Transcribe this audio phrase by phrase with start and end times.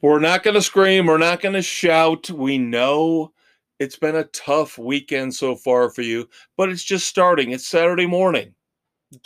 [0.00, 1.06] We're not going to scream.
[1.06, 2.30] We're not going to shout.
[2.30, 3.32] We know
[3.80, 7.50] it's been a tough weekend so far for you, but it's just starting.
[7.50, 8.54] It's Saturday morning.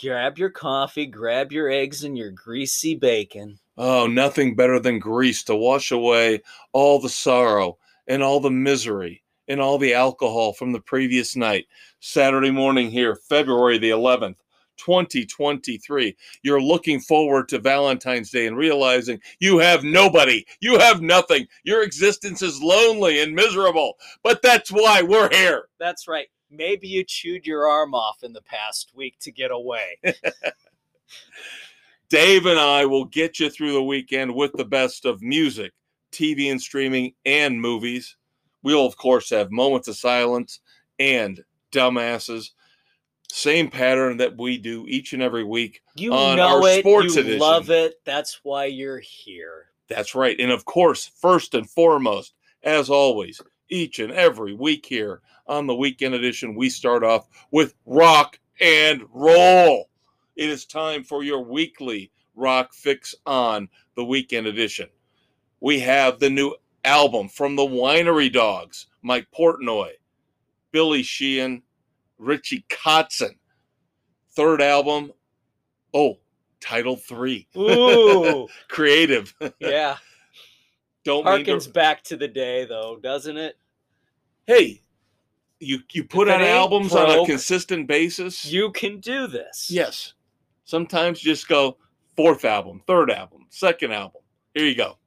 [0.01, 3.59] Grab your coffee, grab your eggs and your greasy bacon.
[3.77, 6.41] Oh, nothing better than grease to wash away
[6.71, 7.77] all the sorrow
[8.07, 11.65] and all the misery and all the alcohol from the previous night.
[11.99, 14.37] Saturday morning here, February the 11th.
[14.77, 16.15] 2023.
[16.41, 21.47] You're looking forward to Valentine's Day and realizing you have nobody, you have nothing.
[21.63, 23.97] Your existence is lonely and miserable.
[24.23, 25.69] But that's why we're here.
[25.79, 26.27] That's right.
[26.49, 29.97] Maybe you chewed your arm off in the past week to get away.
[32.09, 35.71] Dave and I will get you through the weekend with the best of music,
[36.11, 38.17] TV and streaming, and movies.
[38.61, 40.59] We'll, of course, have moments of silence
[40.99, 42.51] and dumbasses
[43.33, 46.81] same pattern that we do each and every week You on know our it.
[46.81, 47.39] sports you edition.
[47.39, 47.95] love it.
[48.05, 49.69] That's why you're here.
[49.87, 50.39] That's right.
[50.39, 55.73] And of course, first and foremost, as always, each and every week here on the
[55.75, 59.89] weekend edition, we start off with rock and roll.
[60.35, 64.89] It is time for your weekly rock fix on the weekend edition.
[65.59, 69.93] We have the new album from the Winery Dogs, Mike Portnoy,
[70.71, 71.63] Billy Sheehan,
[72.23, 73.35] Richie Kotzen.
[74.35, 75.11] Third album,
[75.93, 76.17] oh,
[76.59, 79.33] Title Three, Ooh, creative.
[79.59, 79.97] yeah.
[81.03, 83.57] Don't mean to- Harkens back to the day, though, doesn't it?
[84.47, 84.81] hey,
[85.59, 88.43] you you put If out it ain't albums on a consistent basis.
[88.45, 89.69] You can do this.
[89.71, 90.13] yes.
[90.65, 91.77] Sometimes just go
[92.17, 94.21] fourth album, third album, second album.
[94.53, 94.97] Here you go.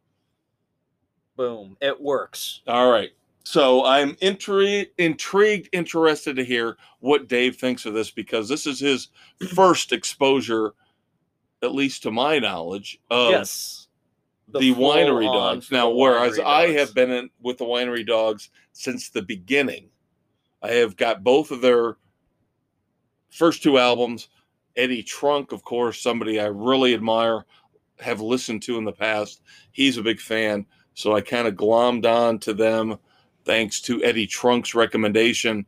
[1.37, 1.77] Boom.
[1.81, 2.63] It works.
[2.67, 3.11] All right.
[3.47, 8.81] So I'm intri- intrigued, interested to hear what Dave thinks of this because this is
[8.81, 9.07] his
[9.55, 10.75] first exposure,
[11.63, 13.87] at least to my knowledge, of yes.
[14.49, 15.71] the, winery dogs.
[15.71, 16.79] Now, whereas I dogs.
[16.81, 19.91] have been in with the winery dogs since the beginning,
[20.61, 21.99] I have got both of their
[23.31, 24.29] first two albums.
[24.75, 27.47] Eddie Trunk, of course, somebody I really admire,
[28.01, 29.41] have listened to in the past.
[29.71, 32.99] He's a big fan, so I kind of glommed on to them
[33.47, 35.65] thanks to Eddie Trunk's recommendation.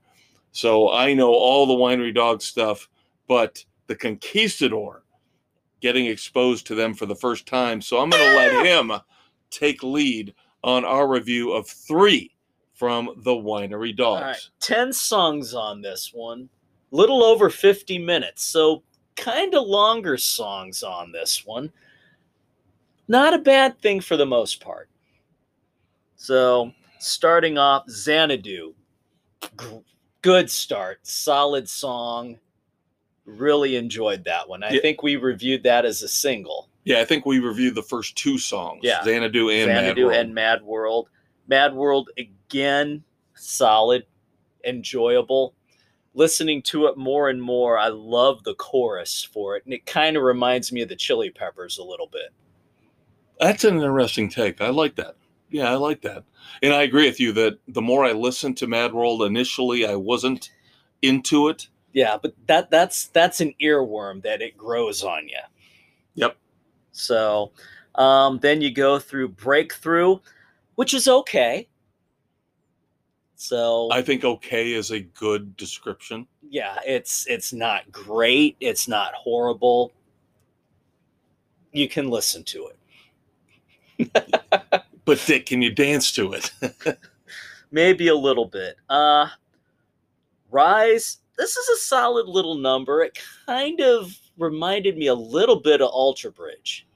[0.53, 2.89] So I know all the winery dog stuff,
[3.28, 5.05] but the Conquistador,
[5.81, 7.81] getting exposed to them for the first time.
[7.81, 8.37] So I'm going to ah!
[8.37, 8.93] let him
[9.50, 10.34] take lead
[10.65, 12.33] on our review of three
[12.75, 14.21] from the winery dogs.
[14.21, 14.49] All right.
[14.60, 16.49] 10 songs on this one.
[16.91, 18.43] Little over 50 minutes.
[18.45, 18.83] So
[19.16, 21.71] kind of longer songs on this one.
[23.06, 24.89] Not a bad thing for the most part.
[26.16, 28.75] So starting off, Xanadu.
[30.22, 31.06] Good start.
[31.06, 32.38] Solid song.
[33.25, 34.62] Really enjoyed that one.
[34.62, 34.81] I Yeah.
[34.81, 36.69] think we reviewed that as a single.
[36.84, 38.81] Yeah, I think we reviewed the first two songs.
[38.82, 39.03] Yeah.
[39.04, 40.16] Xanadu and Mad Xanadu World.
[40.16, 41.09] and Mad World.
[41.47, 43.04] Mad World again,
[43.34, 44.06] solid,
[44.65, 45.54] enjoyable.
[46.15, 50.16] Listening to it more and more, I love the chorus for it, and it kind
[50.16, 52.30] of reminds me of the Chili Peppers a little bit.
[53.38, 54.60] That's an interesting take.
[54.60, 55.15] I like that.
[55.50, 56.25] Yeah, I like that.
[56.62, 59.94] And I agree with you that the more I listened to Mad World initially, I
[59.94, 60.50] wasn't
[61.03, 61.69] into it.
[61.92, 65.41] Yeah, but that that's that's an earworm that it grows on you.
[66.14, 66.36] Yep.
[66.92, 67.53] So,
[67.94, 70.19] um, then you go through Breakthrough,
[70.75, 71.69] which is okay.
[73.36, 76.26] So I think okay is a good description.
[76.50, 79.92] yeah, it's it's not great, it's not horrible.
[81.72, 82.70] You can listen to
[83.98, 84.82] it.
[85.09, 86.53] But Dick, can you dance to it?
[87.71, 88.77] Maybe a little bit.
[88.91, 89.29] Uh
[90.51, 93.01] Rise, this is a solid little number.
[93.01, 96.87] It kind of reminded me a little bit of Alter Bridge.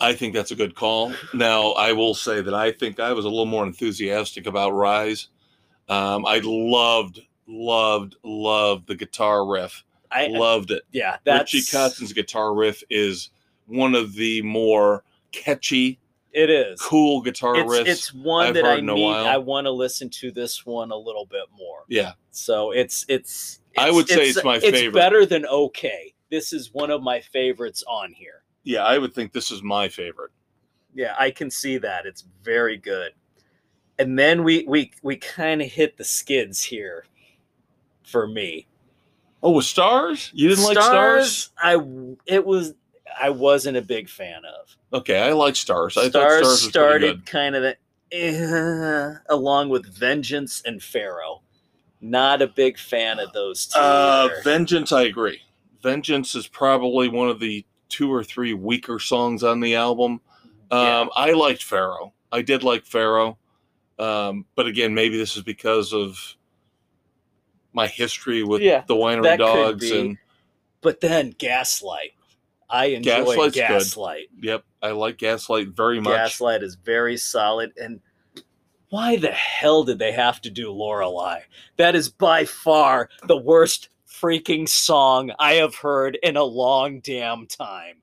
[0.00, 1.12] I think that's a good call.
[1.34, 5.28] Now, I will say that I think I was a little more enthusiastic about Rise.
[5.90, 9.84] Um, I loved, loved, loved the guitar riff.
[10.10, 10.84] I loved it.
[10.90, 13.28] yeah, that's Richie Kotzen's guitar riff is
[13.66, 15.98] one of the more catchy,
[16.32, 16.80] it is.
[16.80, 17.86] cool guitar It's, riffs.
[17.86, 19.12] it's one I've that I need.
[19.14, 21.84] I want to listen to this one a little bit more.
[21.88, 23.60] yeah, So it's it's.
[23.78, 24.94] I would say it's my It's favorite.
[24.94, 26.14] better than okay.
[26.30, 28.42] This is one of my favorites on here.
[28.64, 30.30] yeah, I would think this is my favorite.
[30.94, 32.04] Yeah, I can see that.
[32.06, 33.12] It's very good.
[33.98, 37.04] And then we we we kind of hit the skids here
[38.02, 38.66] for me.
[39.42, 40.30] Oh, with stars?
[40.34, 41.50] You didn't like stars?
[41.58, 41.76] I
[42.26, 42.74] it was
[43.20, 44.76] I wasn't a big fan of.
[44.92, 45.96] Okay, I like stars.
[45.96, 47.76] I thought Stars stars started kind of the,
[48.12, 51.42] eh, along with Vengeance and Pharaoh.
[52.00, 53.78] Not a big fan of those two.
[53.78, 54.28] Uh.
[54.42, 55.40] Vengeance, I agree.
[55.82, 60.20] Vengeance is probably one of the two or three weaker songs on the album.
[60.70, 61.00] Yeah.
[61.00, 62.12] Um, I liked Pharaoh.
[62.32, 63.36] I did like Pharaoh,
[63.98, 66.36] um, but again, maybe this is because of
[67.74, 70.16] my history with Yeah, the winery dogs and
[70.80, 72.14] But then Gaslight.
[72.70, 73.68] I enjoy Gaslight's good.
[73.68, 74.28] Gaslight.
[74.40, 76.14] yep, I like Gaslight very much.
[76.14, 77.72] Gaslight is very solid.
[77.80, 78.00] And
[78.88, 81.40] why the hell did they have to do Lorelei?
[81.76, 87.46] That is by far the worst freaking song I have heard in a long damn
[87.46, 87.96] time.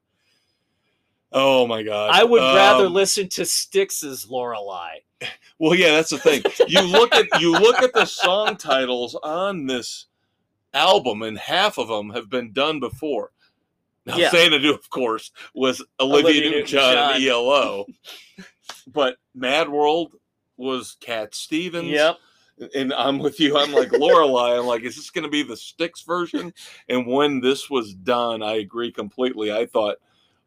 [1.32, 5.00] Oh my god, I would rather Um, listen to Styx's Lorelei.
[5.62, 6.42] Well, yeah, that's the thing.
[6.70, 10.06] You look at you look at the song titles on this
[10.74, 13.32] album, and half of them have been done before.
[14.10, 14.32] Now, Yeah.
[14.32, 17.86] Xanadu, of course, was Olivia, Olivia Newton-John and ELO,
[18.88, 20.14] but Mad World
[20.58, 21.88] was Cat Stevens.
[21.88, 22.18] Yep.
[22.76, 23.58] And I'm with you.
[23.58, 24.58] I'm like Lorelei.
[24.60, 26.54] I'm like, is this going to be the Styx version?
[26.90, 29.50] And when this was done, I agree completely.
[29.54, 29.96] I thought,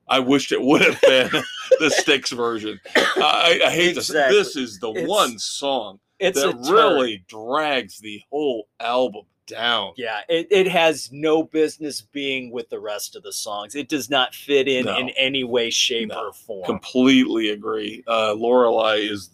[0.08, 1.31] I wished it would have been
[1.81, 2.79] the Styx version.
[2.97, 4.37] I, I hate to Exactly.
[4.37, 6.37] this is the It's- one song that
[6.70, 9.93] really drags the whole album down.
[9.97, 13.75] Yeah, it, it has no business being with the rest of the songs.
[13.75, 14.97] It does not fit in No.
[14.99, 16.27] in any way, shape, No.
[16.29, 16.65] or form.
[16.65, 18.03] Completely agree.
[18.06, 19.31] Uh, Lorelei is,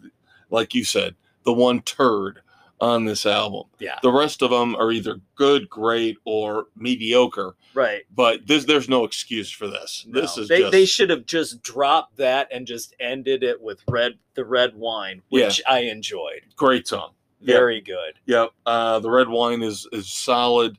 [0.50, 1.14] like you said,
[1.44, 2.40] the one turd
[2.80, 3.64] on this album.
[3.80, 7.56] yeah, The rest of them are either good, great, or mediocre.
[7.74, 8.02] right.
[8.14, 10.06] But this, there's no excuse for this.
[10.08, 13.80] This is they just they should have just dropped that and just ended it with
[13.88, 15.46] red the red wine, Yeah.
[15.46, 16.42] which I enjoyed.
[16.54, 17.14] great song.
[17.40, 17.56] Yep.
[17.56, 18.14] Very good.
[18.26, 18.50] Yep.
[18.66, 20.76] Uh, the red wine is is solid.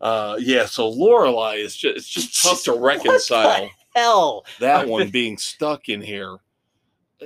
[0.00, 0.66] Uh, yeah.
[0.66, 6.00] So Lorelei is just it's just tough to reconcile Hell, that one being stuck in
[6.00, 6.36] here.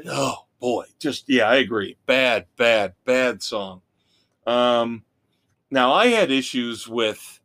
[0.07, 1.97] Oh boy, just yeah, I agree.
[2.07, 3.83] Bad, bad, bad song.
[4.47, 5.05] Um,
[5.71, 7.41] now I had issues with.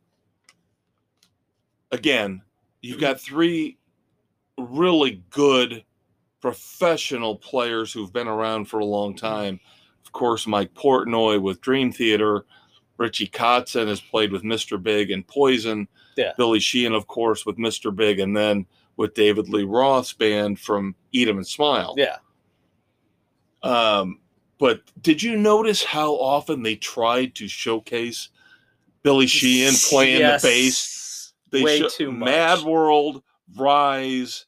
[1.90, 2.42] Again,
[2.82, 3.78] you've got three
[4.58, 5.84] really good
[6.40, 9.60] professional players who've been around for a long time.
[10.08, 12.46] Of course, Mike Portnoy with Dream Theater.
[12.96, 14.82] Richie Kotzen has played with Mr.
[14.82, 15.86] Big and Poison.
[16.16, 16.32] Yeah.
[16.38, 17.94] Billy Sheehan, of course, with Mr.
[17.94, 18.64] Big, and then
[18.96, 21.94] with David Lee Roth's band from Eat 'em and Smile.
[21.98, 22.16] yeah.
[23.62, 24.20] Um,
[24.58, 28.30] but did you notice how often they tried to showcase
[29.02, 30.40] Billy Sheehan playing Yes.
[30.42, 31.32] the bass?
[31.50, 32.26] They Way sho- too much.
[32.26, 33.22] Mad World,
[33.56, 34.46] Rise,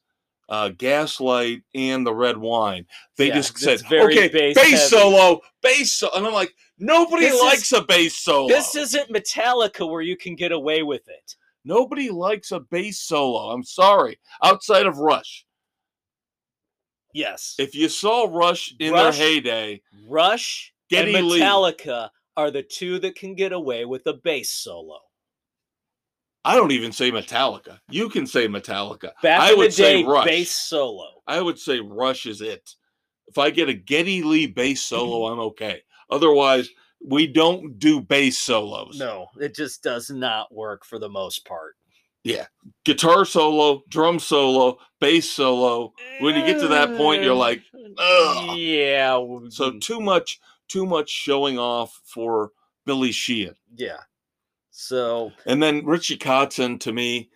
[0.51, 2.87] uh, Gaslight, and the Red Wine.
[3.17, 6.11] They Yeah, just said, very "Okay, bass bass, solo, bass." So-.
[6.15, 8.49] And I'm like, nobody This is- likes a bass solo.
[8.49, 11.37] This isn't Metallica where you can get away with it.
[11.65, 13.51] Nobody likes a bass solo.
[13.51, 14.19] I'm sorry.
[14.43, 15.45] Outside of Rush,
[17.13, 17.55] Yes.
[17.59, 21.41] if you saw Rush in Rush- their heyday, Rush Geddy and Lee.
[21.41, 25.01] Metallica are the two that can get away with a bass solo.
[26.45, 27.79] I don't even say Metallica.
[27.91, 29.11] You can say Metallica.
[29.23, 30.25] Back I would the say day, Rush.
[30.27, 31.23] bass solo.
[31.27, 32.75] I would say Rush is it.
[33.29, 35.83] If I get a Geddy Lee bass solo, I'm okay.
[36.11, 36.69] Otherwise,
[37.07, 38.99] we don't do bass solos.
[38.99, 41.77] No, it just does not work for the most part.
[42.25, 42.47] Yeah.
[42.85, 45.95] Guitar solo, drum solo, bass solo.
[46.21, 47.37] When you get to that point, you're eh.
[47.37, 47.63] like,
[47.99, 48.57] ugh.
[48.59, 52.51] yeah, So too much, too much showing off for
[52.85, 53.55] Billy Sheehan.
[53.75, 53.99] yeah.
[54.81, 57.29] So And then Richie Kotzen to me,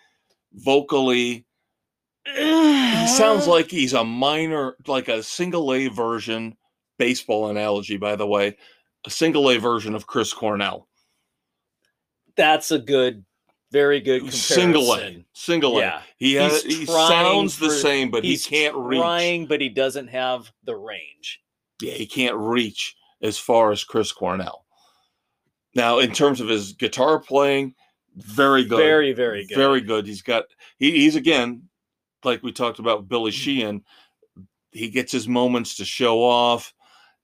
[0.55, 1.45] vocally,
[2.27, 3.51] eh, he sounds uh.
[3.51, 6.57] like he's a minor, like a single A version,
[6.99, 8.57] baseball analogy, by the way,
[9.05, 10.89] a single A version of Chris Cornell.
[12.35, 13.27] that's a good,
[13.71, 14.55] very good comparison.
[14.55, 15.81] Single A, single A.
[15.83, 19.01] Yeah, He has, he sounds the same, but he can't reach.
[19.01, 21.43] trying, but he doesn't have the range.
[21.83, 24.64] Yeah, he can't reach as far as Chris Cornell.
[25.75, 27.75] Now, in terms of his guitar playing,
[28.17, 28.79] very good.
[28.79, 29.57] Very, very good.
[29.57, 30.07] Very good.
[30.07, 30.45] He's got
[30.79, 31.65] he, he's again,
[32.23, 33.35] like we talked about Billy Mm.
[33.35, 33.85] Sheehan,
[34.73, 36.73] he gets his moments to show off.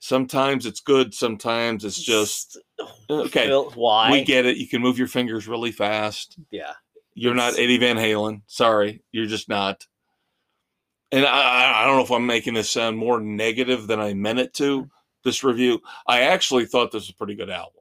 [0.01, 2.59] Sometimes it's good, sometimes it's just
[3.11, 3.47] okay.
[3.47, 4.11] Phil, why?
[4.11, 4.57] We get it.
[4.57, 6.39] You can move your fingers really fast.
[6.51, 6.73] yeah.
[7.15, 8.43] You're not Eddie Van Halen.
[8.47, 9.87] Sorry, you're just not.
[11.13, 14.15] And I, I- I don't know if I'm making this sound more negative than I
[14.15, 14.89] meant it to.
[15.25, 17.80] This review, I actually thought this was a pretty good album.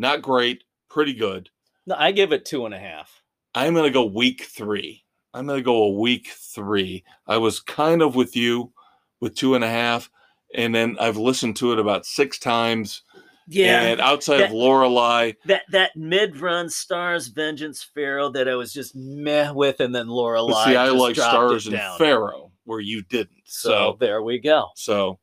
[0.00, 1.50] Not great, pretty good.
[1.86, 3.22] No, I give it two and a half.
[3.54, 5.04] I'm gonna go week three.
[5.34, 7.04] I'm gonna go a week three.
[7.26, 8.72] I was kind of with you
[9.20, 10.10] with two and a half,
[10.54, 13.02] and then I've listened to it about six times.
[13.46, 13.82] Yeah.
[13.82, 18.72] And outside of That- Lorelei, that that mid run Stars Vengeance Pharaoh that I was
[18.72, 20.64] just meh with, and then Lorelei.
[20.64, 21.78] see, I like Stars and.
[21.98, 23.42] Pharaoh, where you didn't.
[23.44, 24.68] So, So, there we go.
[24.76, 25.18] so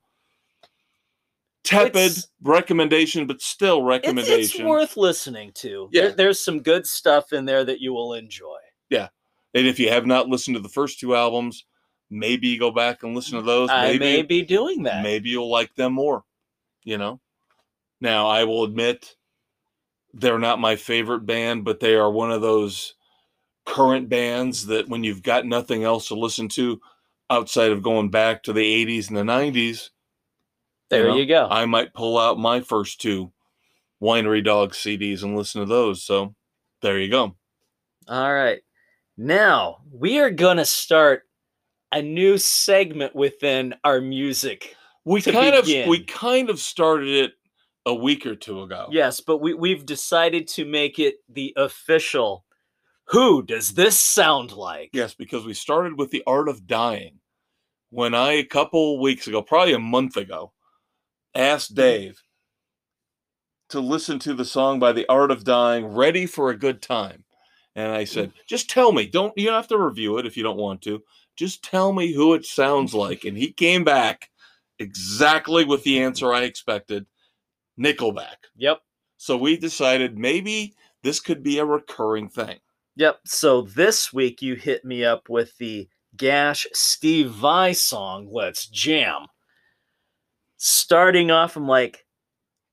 [1.68, 4.62] tepid It's- recommendation, but still recommendation.
[4.62, 5.90] it's worth listening to.
[5.92, 6.02] Yeah.
[6.04, 8.58] There- there's some good stuff in there that you will enjoy.
[8.90, 9.10] Yeah.
[9.54, 11.66] And if you have not listened to the first two albums,
[12.10, 13.70] maybe go back and listen to those.
[13.70, 15.04] I may be doing that.
[15.04, 16.24] maybe you'll like them more.
[16.84, 17.20] You know.
[18.00, 19.16] Now I will admit
[20.14, 22.94] they're not my favorite band, but they are one of those
[23.66, 26.80] current bands that when you've got nothing else to listen to
[27.30, 29.90] outside of going back to the 80s and the 90s,
[30.89, 31.48] there know, you go.
[31.50, 33.32] I might pull out my first two
[34.01, 36.03] Winery Dog CDs and listen to those.
[36.03, 36.36] So
[36.82, 37.36] there you go.
[38.08, 38.62] All right.
[39.17, 41.24] Now we are going to start
[41.91, 44.75] a new segment within our music.
[45.06, 45.84] We kind begin.
[45.84, 47.32] of we kind of started it
[47.86, 48.88] a week or two ago.
[48.91, 52.46] Yes, but we, we've decided to make it the official.
[53.06, 54.89] Who does this sound like?
[54.91, 57.20] Yes, because we started with the art of dying.
[57.89, 60.51] When I a couple weeks ago, probably a month ago,
[61.38, 62.22] asked Dave
[63.70, 67.24] to listen to the song by the art of dying, "Ready for a Good Time,"
[67.75, 69.06] and I said, "Just tell me.
[69.06, 71.03] Don't you don't have to review it if you don't want to.
[71.36, 74.32] Just tell me who it sounds like." And he came back
[74.79, 77.06] exactly with the answer I expected:
[77.79, 78.48] Nickelback.
[78.56, 78.82] Yep.
[79.17, 82.60] So we decided maybe this could be a recurring thing.
[82.96, 83.20] Yep.
[83.25, 89.27] So this week you hit me up with the Gash Steve Vai song, Let's Jam.
[90.58, 92.06] Starting off, I'm like,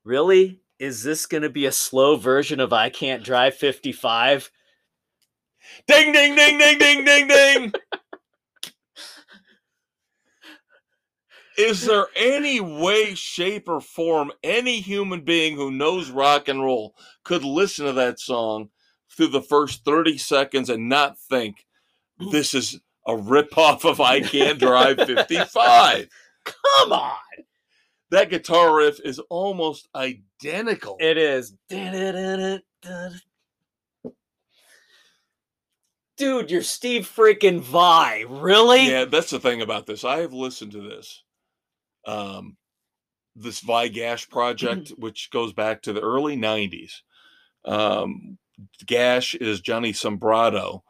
[0.04, 0.60] really?
[0.78, 4.50] Is this going to be a slow version of I Can't Drive 55?
[5.86, 7.72] Ding, ding, ding, ding, ding, ding, ding.
[11.56, 16.96] Is there any way, shape, or form any human being who knows rock and roll
[17.22, 18.70] could listen to that song
[19.16, 21.64] through the first 30 seconds and not think
[22.32, 26.08] this is a ripoff of I Can't Drive 55?
[26.44, 27.43] Come on.
[28.14, 30.96] That guitar riff is almost identical.
[31.00, 31.52] It is.
[36.16, 38.24] Dude, you're Steve freaking Vai.
[38.28, 38.88] Really?
[38.88, 40.04] Yeah, that's the thing about this.
[40.04, 41.24] I have listened to this.
[42.06, 42.56] Um,
[43.34, 47.00] this Vai Gash project, which goes back to the early '90s.
[47.64, 48.38] Um,
[48.86, 50.82] Gash is Johnny Sombrotto.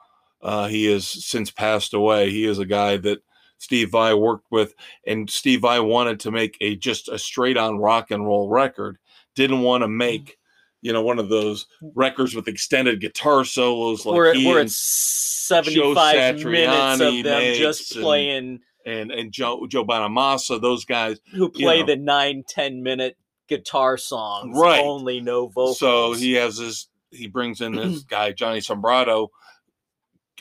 [0.43, 2.29] Uh, he has since passed away.
[2.29, 3.23] He is a guy that
[3.65, 4.75] Steve Vai worked with,
[5.07, 8.99] and Steve Vai wanted to make a just a straight on rock and roll record.
[9.35, 9.97] Didn't want to hmm.
[9.97, 10.37] make,
[10.83, 14.77] you know, one of those records with extended guitar solos like he where and, it's
[14.77, 21.19] 75 minutes of them just playing and and Joe Joe Bonamassa, those guys.
[21.33, 21.87] who play know.
[21.87, 23.17] the nine ten minute
[23.49, 24.81] guitar songs Right.
[24.81, 26.89] only no vocals So he has this.
[27.11, 29.29] He brings in this guy Johnny Sombrotto,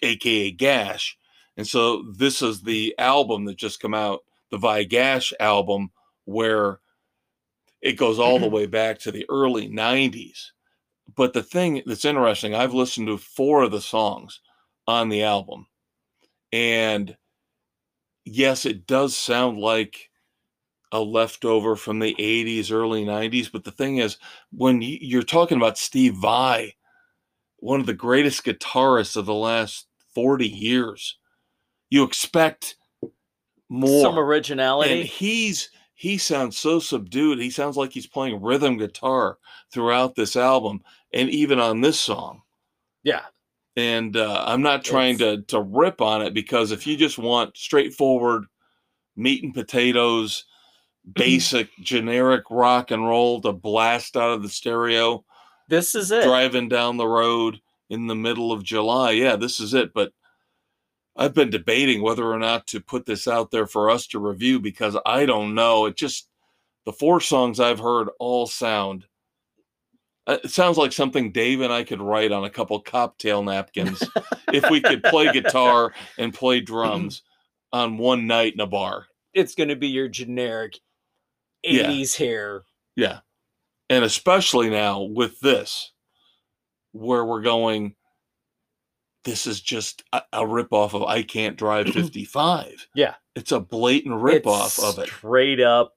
[0.02, 1.18] aka Gash,
[1.58, 5.92] and so this is the album that just come out, the Vai Gash album,
[6.26, 6.80] where
[7.82, 8.56] it goes all the mm-hmm.
[8.56, 10.52] way back to the early '90s.
[11.16, 14.40] But the thing that's interesting, I've listened to four of the songs
[14.88, 15.68] on the album,
[16.52, 17.18] and
[18.26, 20.10] yes, it does sound like
[20.92, 23.52] a leftover from the 80s, early 90s.
[23.52, 24.18] But the thing is,
[24.52, 26.76] when you're talking about Steve Vai,
[27.58, 31.18] one of the greatest guitarists of the last 40 years,
[31.94, 32.76] you expect
[33.70, 34.02] more.
[34.02, 37.40] some and originality he's he sounds so subdued.
[37.40, 39.38] He sounds like he's playing rhythm guitar
[39.72, 40.82] throughout this album
[41.14, 42.42] and even on this song.
[43.04, 43.26] yeah
[43.76, 47.56] And uh, I'm not trying to to rip on it because if you just want
[47.56, 48.46] straightforward
[49.16, 50.46] meat and potatoes,
[51.14, 55.24] basic generic rock and roll to blast out of the stereo,
[55.70, 59.76] this is it driving down the road in the middle of July, yeah, this is
[59.76, 59.94] it.
[59.94, 60.12] But
[61.16, 64.60] I've been debating whether or not to put this out there for us to review
[64.60, 65.86] because I don't know.
[65.86, 66.28] It just
[66.86, 69.06] the four songs I've heard all sound.
[70.28, 74.04] uh, It sounds like something Dave and I could write on a couple cocktail napkins
[74.52, 77.22] if we could play guitar and play drums
[77.72, 79.06] on one night in a bar.
[79.34, 80.80] it's going to be your generic
[81.64, 81.90] Yeah.
[81.90, 82.64] 80s hair
[82.96, 83.20] Yeah.
[83.90, 85.92] And especially now with this,
[86.92, 87.96] where we're going,
[89.26, 92.88] this is just a, a ripoff of I Can't Drive 55.
[92.96, 93.16] Yeah.
[93.36, 95.08] It's a blatant ripoff It's of it.
[95.08, 95.94] straight up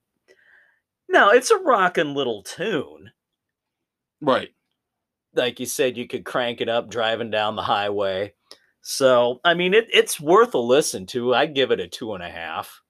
[1.09, 3.13] no it's a rocking little tune
[4.21, 4.51] Right.
[5.35, 8.33] like you said, you could crank it up driving down the highway.
[8.81, 11.35] So, I mean, it, it's worth a listen to.
[11.35, 12.81] I'd give it a two and a half.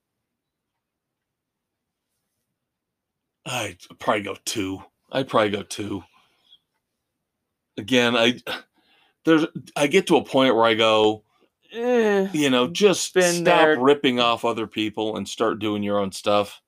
[3.45, 4.83] I'd probably go two.
[5.11, 6.02] I'd probably go two.
[7.78, 8.38] Again, I
[9.26, 9.45] there's
[9.76, 11.23] I get to a point where I go,
[11.73, 13.78] Eh, you know, just stop there.
[13.78, 16.62] ripping off other people and start doing your own stuff.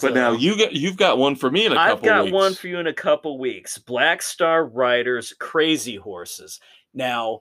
[0.00, 2.24] But now you got you've got one for me in a I've couple I've got
[2.24, 2.34] weeks.
[2.34, 3.78] one for you in a couple weeks.
[3.78, 6.60] Black Star Riders, Crazy Horses.
[6.92, 7.40] Now,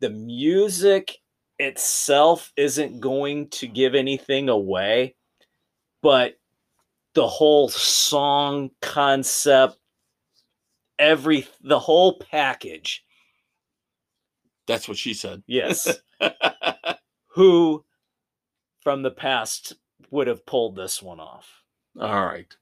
[0.00, 1.16] the music
[1.58, 5.16] itself isn't going to give anything away,
[6.02, 6.34] but
[7.14, 9.76] the whole song concept,
[10.98, 13.04] every the whole package.
[14.66, 15.42] That's what she said.
[15.46, 15.98] Yes.
[17.28, 17.84] Who
[18.80, 19.74] from the past
[20.10, 21.62] would have pulled this one off?
[22.00, 22.54] All right.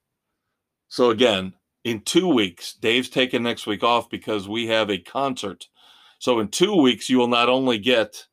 [0.88, 5.68] So again, in two weeks, Dave's taking next week off because we have a concert.
[6.18, 8.26] So in two weeks, you will not only get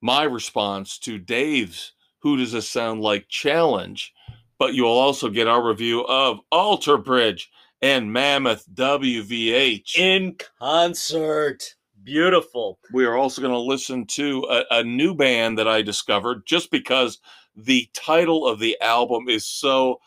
[0.00, 4.12] my response to Dave's Who Does This Sound Like challenge,
[4.58, 7.50] but you'll also get our review of Alter Bridge
[7.82, 9.96] and Mammoth WVH.
[9.98, 11.74] In concert.
[12.02, 12.78] Beautiful.
[12.92, 16.70] we are also going to listen to a, a new band that I discovered just
[16.70, 17.18] because
[17.56, 20.00] the title of the album is so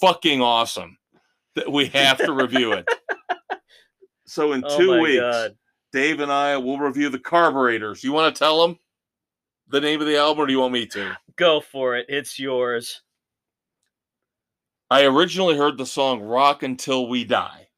[0.00, 0.98] fucking awesome
[1.54, 2.86] that we have to review it.
[4.28, 5.56] So in Oh two my weeks, God.
[5.92, 8.02] Dave and I will review the Carburetors.
[8.02, 8.76] You want to tell them
[9.68, 11.16] the name of the album, or do you want me to?
[11.36, 12.06] Go for it.
[12.08, 13.02] It's yours.
[14.90, 17.68] I originally heard the song Rock Until We Die.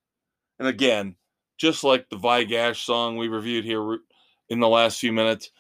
[0.59, 1.17] And again,
[1.57, 3.99] just like the Vai Gash song we reviewed here
[4.49, 5.51] in the last few minutes,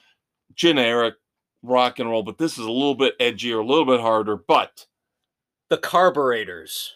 [0.55, 1.14] generic
[1.62, 4.37] rock and roll, but this is a little bit edgier, a little bit harder.
[4.37, 4.87] But
[5.71, 6.95] The Carburetors.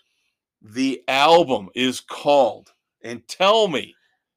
[0.61, 3.95] the album is called, and tell me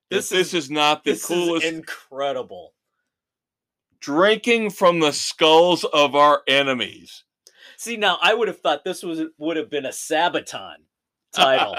[0.09, 2.73] This this, this is- not the This coolest is incredible.
[3.99, 7.23] drinking from the skulls of our enemies.
[7.77, 10.75] See, now I would have thought this was would have been a Sabaton
[11.33, 11.75] title.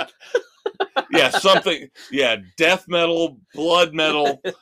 [1.11, 1.89] yeah, something.
[2.11, 4.43] Yeah, death metal, blood metal.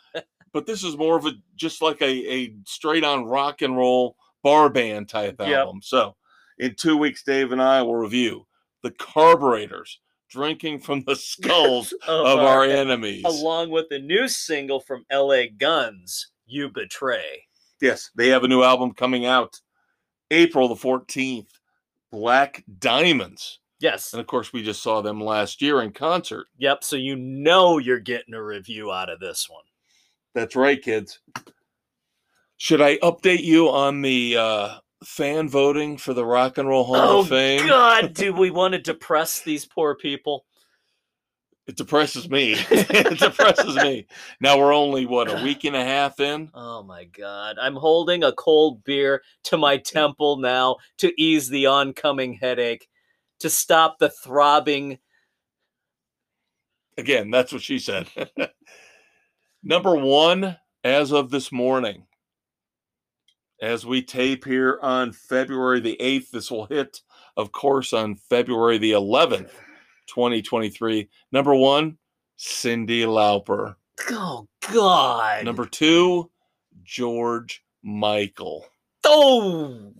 [0.52, 4.14] But this is more of a just like a, a straight on rock and roll
[4.44, 5.48] bar band type Yep.
[5.48, 5.80] album.
[5.82, 6.14] So
[6.60, 8.46] in two weeks, Dave and I will review
[8.84, 9.98] the Carburetors,
[10.30, 13.24] drinking from the skulls of our enemies.
[13.24, 17.42] along with the new single from LA Guns, You Betray.
[17.80, 19.58] Yes, they have a new album coming out
[20.34, 21.48] April the 14th,
[22.10, 23.60] Black Diamonds.
[23.80, 24.12] Yes.
[24.12, 26.47] And of course, we just saw them last year in concert.
[26.58, 26.84] Yep.
[26.84, 29.64] So you know you're getting a review out of this one.
[30.34, 31.20] That's right, kids.
[32.56, 36.97] Should I update you on the uh, fan voting for the Rock and Roll Hall
[36.97, 37.66] oh of Fame?
[37.66, 40.44] God, do we want to depress these poor people?
[41.66, 42.52] It depresses me.
[42.70, 44.06] it depresses me.
[44.40, 46.50] Now we're only what a week and a half in.
[46.52, 47.56] Oh my God.
[47.60, 52.86] I'm holding a cold beer to my temple now to ease the oncoming headache,
[53.40, 54.98] to stop the throbbing.
[56.98, 58.08] Again, that's what she said.
[59.62, 62.04] Number one, as of this morning,
[63.62, 67.00] as we tape here on February the 8th, this will hit,
[67.38, 69.50] of course, on February the 11th,
[70.06, 71.08] 2023.
[71.32, 71.99] Number one,
[72.38, 73.76] Cyndi Lauper.
[74.10, 75.45] Oh God.
[75.45, 76.30] Number two,
[76.82, 78.67] George Michael.
[79.04, 79.93] Oh.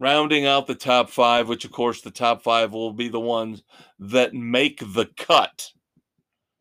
[0.00, 3.62] Rounding out the top five, which of course the top five will be the ones
[3.98, 5.70] that make the cut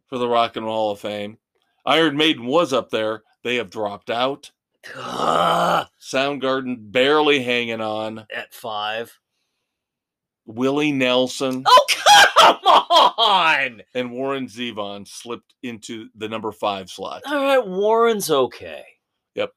[0.07, 1.37] for the Rock and Roll Hall of Fame.
[1.85, 3.23] Iron Maiden was up there.
[3.43, 4.51] They have dropped out.
[4.85, 8.25] Soundgarden barely hanging on.
[8.33, 9.19] at five.
[10.45, 13.81] Willie Nelson Oh come on!
[13.95, 17.21] and Warren Zevon slipped into the number five slot.
[17.25, 18.83] All right, Warren's okay.
[19.35, 19.51] Yep.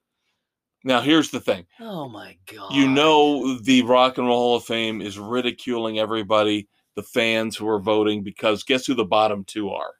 [0.85, 2.73] Now, here's the thing Oh my god!
[2.73, 7.69] you know, the Rock and Roll Hall of Fame is ridiculing everybody, the fans who
[7.69, 9.95] are voting, because guess who the bottom two are?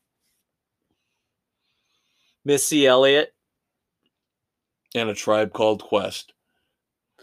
[2.45, 3.35] Missy Elliott.
[4.95, 6.33] and a tribe called Quest.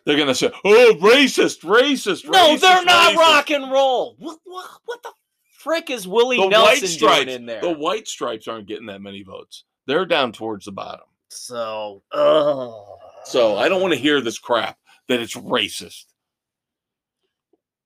[0.05, 2.29] They're gonna say, "Oh, racist, racist." Racist.
[2.31, 4.15] No, racist, they're not racist." rock and roll.
[4.19, 5.11] What, what, what the
[5.59, 7.25] frick is Willie The Nelson stripes.
[7.25, 7.61] doing in there?
[7.61, 9.63] The white stripes aren't getting that many votes.
[9.87, 11.05] They're down towards the bottom.
[11.29, 12.97] so, oh.
[13.25, 16.05] So I don't want to hear this crap that it's racist.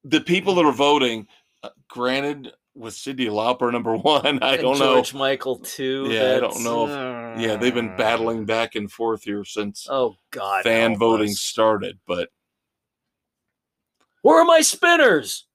[0.03, 1.27] The people that are voting,
[1.63, 4.95] uh, granted, with Cyndi Lauper number one, I And don't know.
[4.95, 6.07] George Michael too.
[6.09, 6.87] Yeah, I don't know
[7.37, 10.63] Yeah, they've been battling back and forth here since Oh God!
[10.63, 11.39] fan voting us.
[11.39, 12.29] started, but
[14.21, 15.45] Where are my spinners?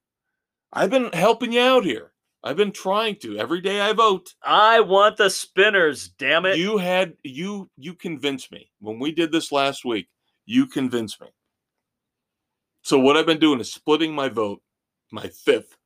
[0.72, 2.12] I've been helping you out here.
[2.44, 3.38] I've been trying to.
[3.38, 4.34] Every day I vote.
[4.42, 6.08] I want the spinners.
[6.18, 6.56] Damn it!
[6.58, 10.08] You had you you convinced me when we did this last week.
[10.46, 11.28] You convinced me.
[12.82, 14.60] So what I've been doing is splitting my vote,
[15.12, 15.76] my fifth,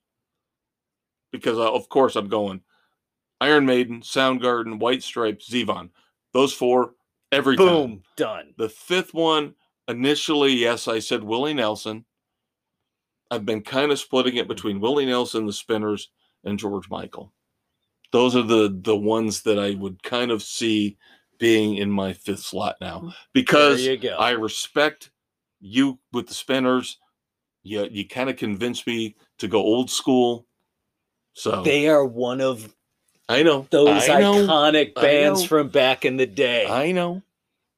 [1.31, 2.63] because uh, of course I'm going
[3.41, 5.91] Iron Maiden, Soundgarden, White Stripes, Zevon.
[6.33, 6.93] Those four
[7.33, 7.67] every time.
[7.67, 8.55] Boom, done.
[8.57, 9.55] The fifth one,
[9.89, 12.05] initially, yes, I said Willie Nelson.
[13.31, 16.11] I've been kind of splitting it between Willie Nelson, the Spinners,
[16.45, 17.33] and George Michael.
[18.13, 20.97] Those are the the ones that I would kind of see
[21.39, 24.17] being in my fifth slot now mm, because you go.
[24.17, 25.11] I respect
[25.61, 26.99] you with the spinners.
[27.63, 30.47] You you kind of convinced me to go old school.
[31.35, 32.75] So they are one of
[33.29, 36.67] I know those I iconic I bands from back in the day.
[36.67, 37.23] I know.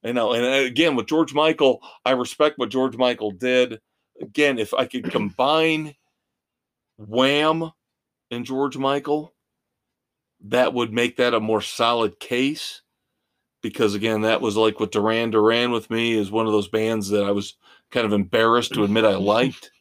[0.03, 0.33] I know.
[0.33, 3.79] And uh, again, with George Michael, I respect what George Michael did.
[4.21, 5.95] Again, if I could combine
[6.97, 7.71] Wham
[8.31, 9.33] and George Michael,
[10.45, 12.81] that would make that a more solid case.
[13.61, 17.09] Because again, that was like what Duran Duran with me is one of those bands
[17.09, 17.55] that I was
[17.91, 19.71] kind of embarrassed to admit I liked.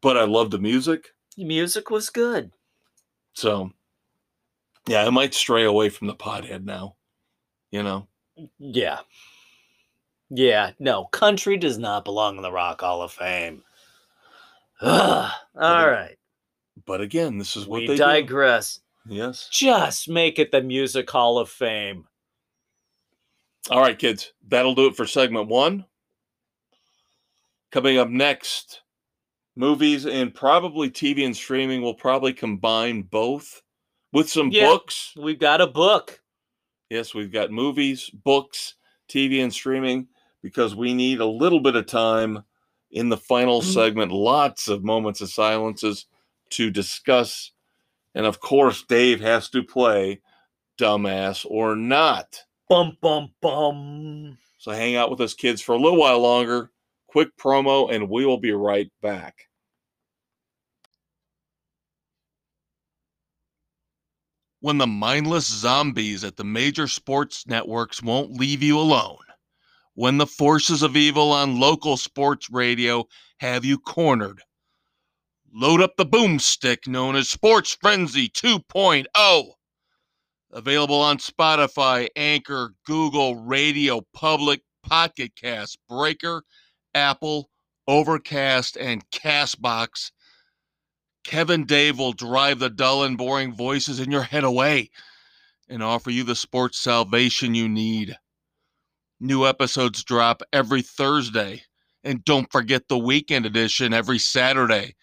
[0.00, 1.08] But I loved the music.
[1.36, 2.52] The music was good.
[3.34, 3.72] So
[4.86, 6.96] yeah, I might stray away from the pothead now.
[7.70, 8.08] You know?
[8.58, 9.00] Yeah.
[10.30, 13.62] Yeah, no, country does not belong in the Rock Hall of Fame.
[14.80, 15.32] Ugh.
[15.56, 16.16] All right.
[16.86, 18.80] But again, this is what We they digress.
[19.06, 19.14] do.
[19.14, 19.48] Yes.
[19.52, 22.06] Just make it the Music Hall of Fame.
[23.70, 24.32] All right, kids.
[24.48, 25.84] That'll do it for segment one.
[27.70, 28.82] Coming up next,
[29.56, 33.62] movies and probably TV and streaming will probably combine both
[34.14, 34.68] with some Yeah.
[34.68, 35.12] books.
[35.16, 36.22] We've got a book.
[36.88, 38.76] Yes, we've got movies, books,
[39.08, 40.08] TV, and streaming
[40.42, 42.44] because we need a little bit of time
[42.90, 43.74] in the final Mhm.
[43.74, 44.12] segment.
[44.12, 46.06] Lots of moments of silences
[46.50, 47.50] to discuss.
[48.14, 50.20] And of course, Dave has to play
[50.78, 52.44] dumbass or not.
[52.68, 54.38] Bum, bum, bum.
[54.58, 56.70] So hang out with us, kids, for a little while longer.
[57.08, 59.48] Quick promo, and we will be right back.
[64.64, 69.18] When the mindless zombies at the major sports networks won't leave you alone.
[69.92, 73.04] When the forces of evil on local sports radio
[73.40, 74.40] have you cornered.
[75.52, 79.52] Load up the boomstick known as Sports Frenzy 2.0.
[80.50, 86.42] Available on Spotify, Anchor, Google, Radio Public, Pocket Cast, Breaker,
[86.94, 87.50] Apple,
[87.86, 90.10] Overcast, and Castbox.
[91.24, 94.90] Kevin Dave will drive the dull and boring voices in your head away
[95.68, 98.16] and offer you the sports salvation you need.
[99.20, 101.62] New episodes drop every Thursday.
[102.06, 104.94] And don't forget the weekend edition every Saturday,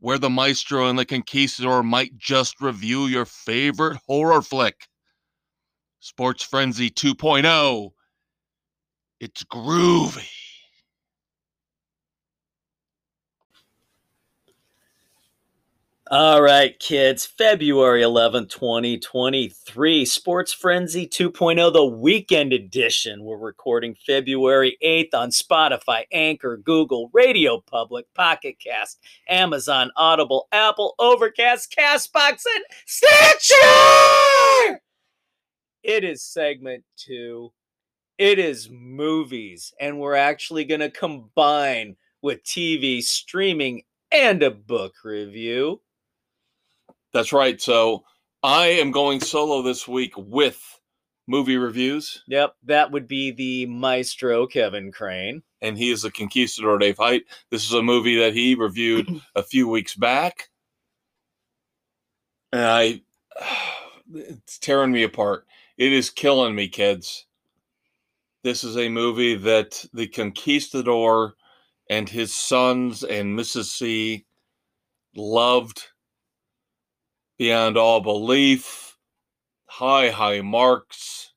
[0.00, 4.88] where the maestro and the conquistador might just review your favorite horror flick.
[6.00, 7.92] Sports Frenzy 2.0.
[9.20, 10.28] It's groovy.
[16.10, 17.24] All right, kids.
[17.24, 20.04] February 11th, 2023.
[20.04, 23.24] Sports Frenzy 2.0, the weekend edition.
[23.24, 30.94] We're recording February 8th on Spotify, Anchor, Google, Radio Public, Pocket Cast, Amazon, Audible, Apple,
[30.98, 33.62] Overcast, Castbox, and Stitcher!
[35.82, 37.50] It is segment two.
[38.18, 44.96] It is movies, and we're actually going to combine with TV, streaming, and a book
[45.02, 45.80] review.
[47.14, 47.58] That's right.
[47.62, 48.04] So
[48.42, 50.60] I am going solo this week with
[51.26, 55.42] movie reviews, Yep, that would be the maestro Kevin Crane.
[55.62, 57.22] and he is the conquistador Dave Height.
[57.50, 60.50] This is a movie that he reviewed a few weeks back.
[62.52, 63.00] And I,
[64.14, 65.46] it's tearing me apart.
[65.78, 67.26] It is killing me, kids.
[68.42, 71.34] This is a movie that the conquistador
[71.88, 73.64] and his sons and Mrs.
[73.64, 74.26] C
[75.16, 75.86] loved
[77.38, 78.96] beyond all belief.
[79.66, 81.32] High, high marks.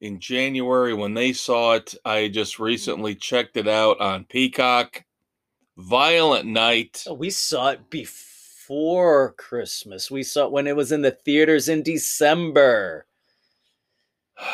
[0.00, 5.04] In January, when they saw it, I just recently checked it out on Peacock.
[5.76, 7.04] Violent Night.
[7.06, 10.10] Oh, we saw it before Christmas.
[10.10, 13.06] We saw it when it was in the theaters in December.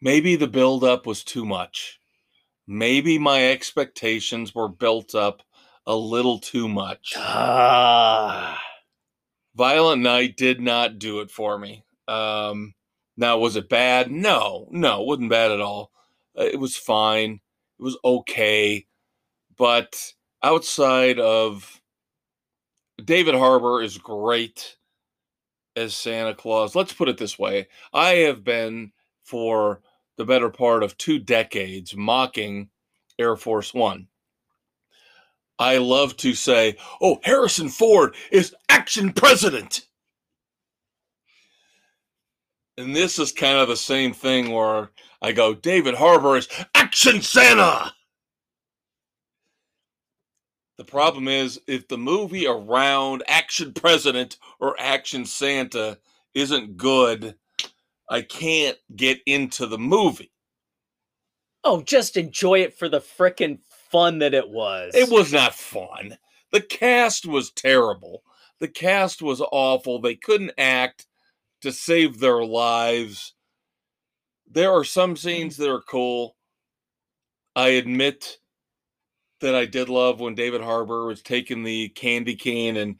[0.00, 2.00] Maybe the buildup was too much.
[2.66, 5.42] Maybe my expectations were built up
[5.88, 7.14] a little too much.
[7.16, 8.60] Ah,
[9.56, 11.84] Violent Night did not do it for me.
[12.06, 12.74] Um,
[13.16, 14.10] now, was it bad?
[14.10, 15.90] No, no, it wasn't bad at all.
[16.38, 17.40] Uh, It was fine.
[17.80, 18.86] It was okay.
[19.56, 21.80] But outside of
[23.04, 24.76] David Harbour is great
[25.76, 26.74] as Santa Claus.
[26.74, 28.92] Let's put it this way I have been
[29.24, 29.80] for
[30.16, 32.70] the better part of two decades mocking
[33.18, 34.07] Air Force One.
[35.58, 39.86] I love to say, oh, Harrison Ford is action president.
[42.76, 44.90] And this is kind of the same thing where
[45.20, 47.92] I go, David Harbour is action Santa.
[50.76, 55.98] The problem is, if the movie around action president or action Santa
[56.34, 57.34] isn't good,
[58.08, 60.30] I can't get into the movie.
[61.64, 63.58] Oh, just enjoy it for the frickin'
[63.90, 64.94] fun that it was.
[64.94, 66.18] It was not fun.
[66.52, 68.22] The cast was terrible.
[68.60, 70.00] The cast was awful.
[70.00, 71.06] They couldn't act
[71.62, 73.34] to save their lives.
[74.50, 76.36] There are some scenes that are cool.
[77.54, 78.38] I admit
[79.40, 82.96] that I did love when David Harbour was taking the candy cane and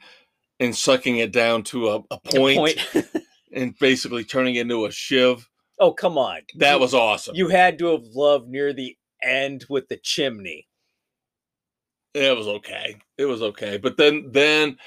[0.61, 3.07] and sucking it down to a, a point, point.
[3.53, 5.49] and basically turning it into a shiv.
[5.79, 6.41] oh, come on.
[6.57, 7.35] That You- was awesome.
[7.35, 10.67] You had to have loved near the end with the chimney.
[12.13, 12.97] It was okay.
[13.17, 13.77] It was okay.
[13.77, 14.77] But then then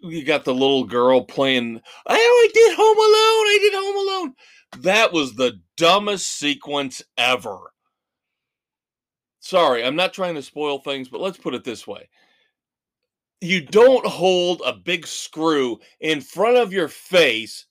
[0.00, 3.46] you got the little girl playing Oh, I did Home Alone.
[3.46, 4.34] I did Home Alone.
[4.82, 7.58] That was the dumbest sequence ever.
[9.40, 12.08] Sorry, I'm not trying to spoil things, but let's put it this way.
[13.40, 17.66] You don't hold a big screw in front of your face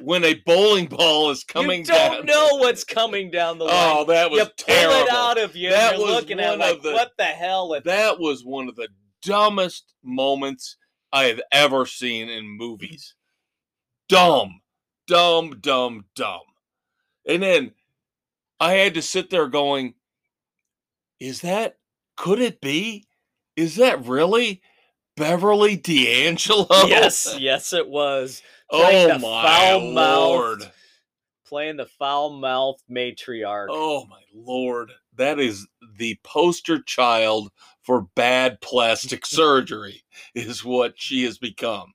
[0.00, 2.26] when a bowling ball is coming you don't down.
[2.26, 3.96] know what's coming down the oh, line.
[3.96, 5.06] Oh, that was you pull terrible.
[5.06, 5.70] it out of you.
[5.70, 7.76] That was looking at one like, of the- what the hell?
[7.84, 8.88] That was one of the
[9.22, 10.76] dumbest moments
[11.12, 13.14] I have ever seen in movies.
[14.08, 14.60] Dumb,
[15.06, 16.40] dumb, dumb, dumb.
[17.26, 17.72] And then
[18.60, 19.94] I had to sit there going,
[21.20, 21.78] is that,
[22.16, 23.06] could it be?
[23.56, 24.60] Is that really
[25.16, 26.66] Beverly D'Angelo?
[26.86, 28.42] yes, yes, it was
[28.74, 29.94] Oh the my foul-mouthed
[30.60, 30.72] lord.
[31.46, 33.66] playing the foul-mouthed matriarch.
[33.70, 34.90] Oh my lord.
[35.16, 35.66] That is
[35.98, 37.50] the poster child
[37.82, 40.02] for bad plastic surgery,
[40.34, 41.92] is what she has become.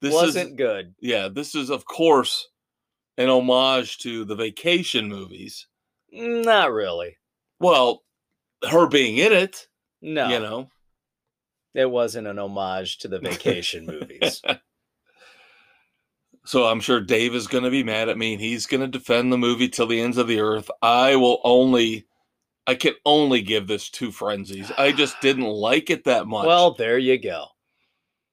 [0.00, 0.94] This Wasn't is good.
[1.00, 2.48] yeah, this is of course
[3.18, 5.66] an homage to the vacation movies.
[6.12, 7.16] Not really.
[7.60, 8.02] Well,
[8.70, 9.66] her being in it,
[10.02, 10.68] No, you know.
[11.74, 14.42] it wasn't an homage to the vacation movies.
[16.46, 18.86] So I'm sure Dave is going to be mad at me and he's going to
[18.86, 20.70] defend the movie till the ends of the earth.
[20.80, 22.06] I will only
[22.68, 24.70] I can only give this two frenzies.
[24.78, 26.46] I just didn't like it that much.
[26.46, 27.46] Well, there you go.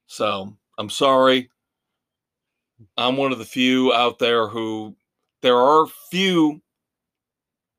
[0.06, 1.50] So I'm sorry.
[2.96, 4.96] I'm one of the few out there who
[5.42, 6.60] there are few.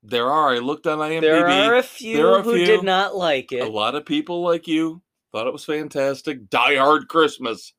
[0.02, 0.54] There are.
[0.54, 1.20] I looked on IMDb.
[1.22, 2.66] There are a few are a who few.
[2.66, 3.62] did not like it.
[3.62, 6.48] a lot of people like you thought it was fantastic.
[6.48, 7.72] Die Hard Christmas.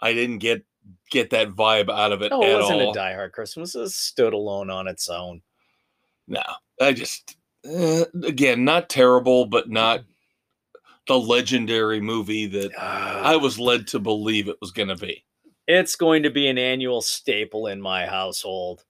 [0.00, 0.64] I didn't get
[1.10, 2.90] get that vibe out of it No, it wasn't all.
[2.90, 3.74] a Die Hard Christmas.
[3.74, 5.42] It stood alone on its own.
[6.26, 6.42] no,
[6.80, 10.04] I just eh, again not terrible, but not
[11.06, 15.24] the legendary movie that I was led to believe it was going to be.
[15.66, 18.84] It's going to be an annual staple in my household.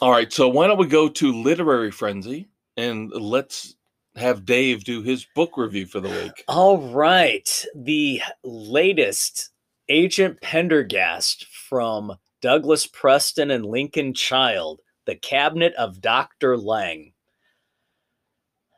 [0.00, 3.76] All right, so why don't we go to Literary Frenzy and let's
[4.16, 6.44] have Dave do his book review for the week.
[6.48, 7.48] All right.
[7.76, 9.50] The latest
[9.88, 16.56] Agent Pendergast from Douglas Preston and Lincoln Child, The Cabinet of Dr.
[16.56, 17.12] Leng.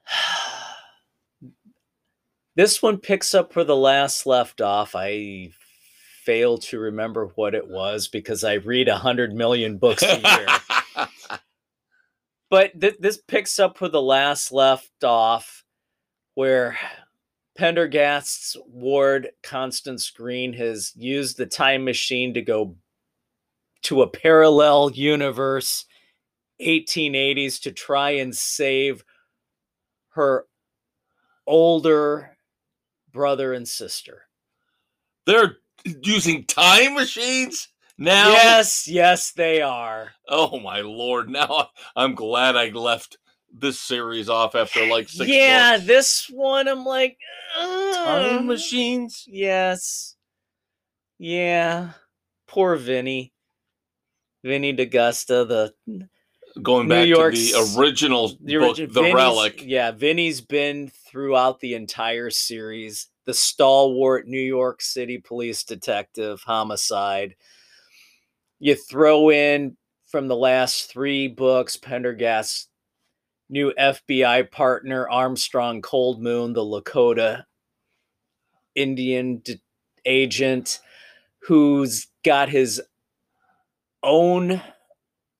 [2.56, 4.94] This one picks up where the last left off.
[4.96, 5.50] I
[6.22, 11.06] fail to remember what it was because I read a hundred million books a year.
[12.50, 15.64] but th- this picks up where the last left off,
[16.34, 16.78] where
[17.56, 22.76] Pendergast's ward, Constance Greene, has used the time machine to go
[23.82, 25.86] to a parallel universe,
[26.60, 29.04] 1880s, to try and save
[30.10, 30.46] her
[31.46, 32.36] older
[33.12, 34.22] brother and sister.
[35.26, 35.58] They're
[36.02, 38.30] using time machines now.
[38.32, 40.12] Yes, yes, they are.
[40.28, 41.28] Oh my lord!
[41.28, 43.18] Now I'm glad I left
[43.58, 45.28] this series off after like six.
[45.30, 45.86] yeah, books.
[45.86, 47.18] this one I'm like
[47.54, 49.24] time "Uh, machines.
[49.26, 50.16] Yes.
[51.18, 51.90] Yeah.
[52.46, 53.32] Poor Vinny.
[54.44, 55.72] Vinny D'Agosta, the
[56.62, 59.62] Going New back York's- to the original the, book, origi- The Vinny's- Relic.
[59.64, 63.08] Yeah, Vinny's been throughout the entire series.
[63.26, 67.34] The stalwart New York City police detective, homicide.
[68.60, 72.68] You throw in from the last three books, Pendergast's
[73.48, 77.44] new FBI partner, Armstrong Coldmoon, the Lakota
[78.74, 79.60] Indian d-
[80.04, 80.80] agent,
[81.40, 82.82] who's got his
[84.02, 84.60] own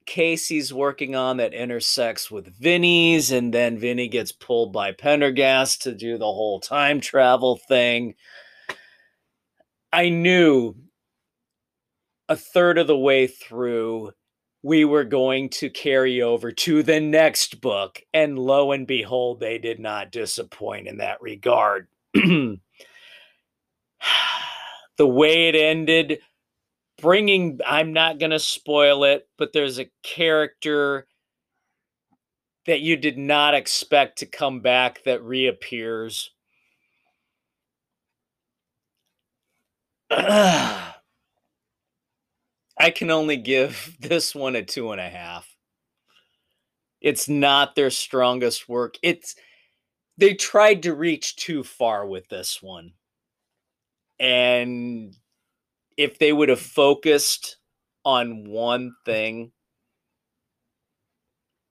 [0.07, 5.83] case he's working on that intersects with Vinny's, and then Vinny gets pulled by Pendergast
[5.83, 8.15] to do the whole time travel thing.
[9.93, 10.77] I knew
[12.29, 14.13] a third of the way through
[14.67, 19.59] we were going to carry over to the next book, and lo and behold, they
[19.59, 21.87] did not disappoint in that regard.
[22.15, 22.59] the
[25.07, 26.19] way it ended
[27.01, 31.07] bringing i'm not going to spoil it but there's a character
[32.65, 36.31] that you did not expect to come back that reappears
[42.79, 45.57] i can only give this one a two and a half.
[47.01, 48.97] It's not their strongest work.
[49.03, 49.37] It's
[50.19, 52.93] they tried to reach too far with this one.
[54.19, 55.15] And
[55.97, 57.59] if they would have focused
[58.05, 59.53] on one thing,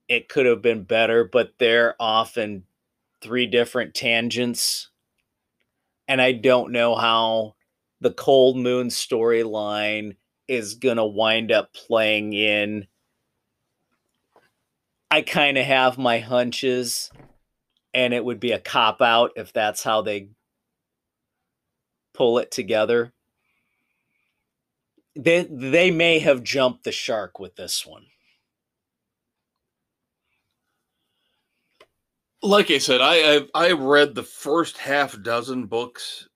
[0.07, 2.63] it could have been better, but they're off in
[3.21, 4.89] three different tangents.
[6.07, 7.55] And I don't know how
[7.99, 12.88] the Coldmoon storyline is going to wind up playing in.
[15.12, 17.12] I kind of have my hunches,
[17.93, 20.29] and it would be a cop out if that's how they
[22.13, 23.13] pull it together
[25.15, 28.05] they they may have jumped the shark with this one.
[32.41, 36.27] Like I said, I I, I read the first half dozen books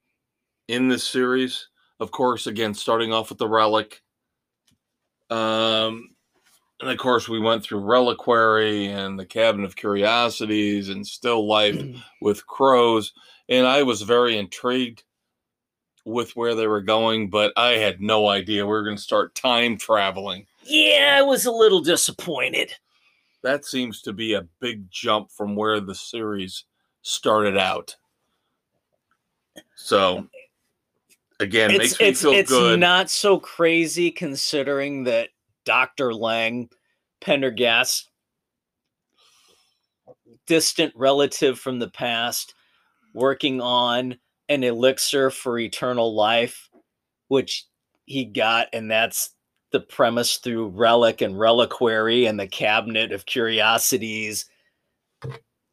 [0.68, 1.69] in this series.
[2.00, 4.02] Of course, again, starting off with the relic.
[5.28, 6.10] Um,
[6.80, 11.80] and of course, we went through Reliquary and the Cabinet of Curiosities and Still Life
[12.22, 13.12] with Crows.
[13.48, 15.04] And I was very intrigued
[16.06, 19.34] with where they were going, but I had no idea we were going to start
[19.34, 20.46] time traveling.
[20.64, 22.72] Yeah, I was a little disappointed.
[23.42, 26.64] That seems to be a big jump from where the series
[27.02, 27.96] started out.
[29.74, 30.28] So,
[31.40, 32.78] again, it's, makes me it's, feel it's good.
[32.78, 35.30] not so crazy considering that
[35.64, 36.10] Dr.
[36.10, 36.70] Leng,
[37.20, 38.10] Pendergast,
[40.46, 42.54] distant relative from the past,
[43.14, 46.68] working on an elixir for eternal life,
[47.28, 47.66] which
[48.04, 49.30] he got, and that's
[49.72, 54.46] the premise through Relic and Reliquary and the Cabinet of Curiosities.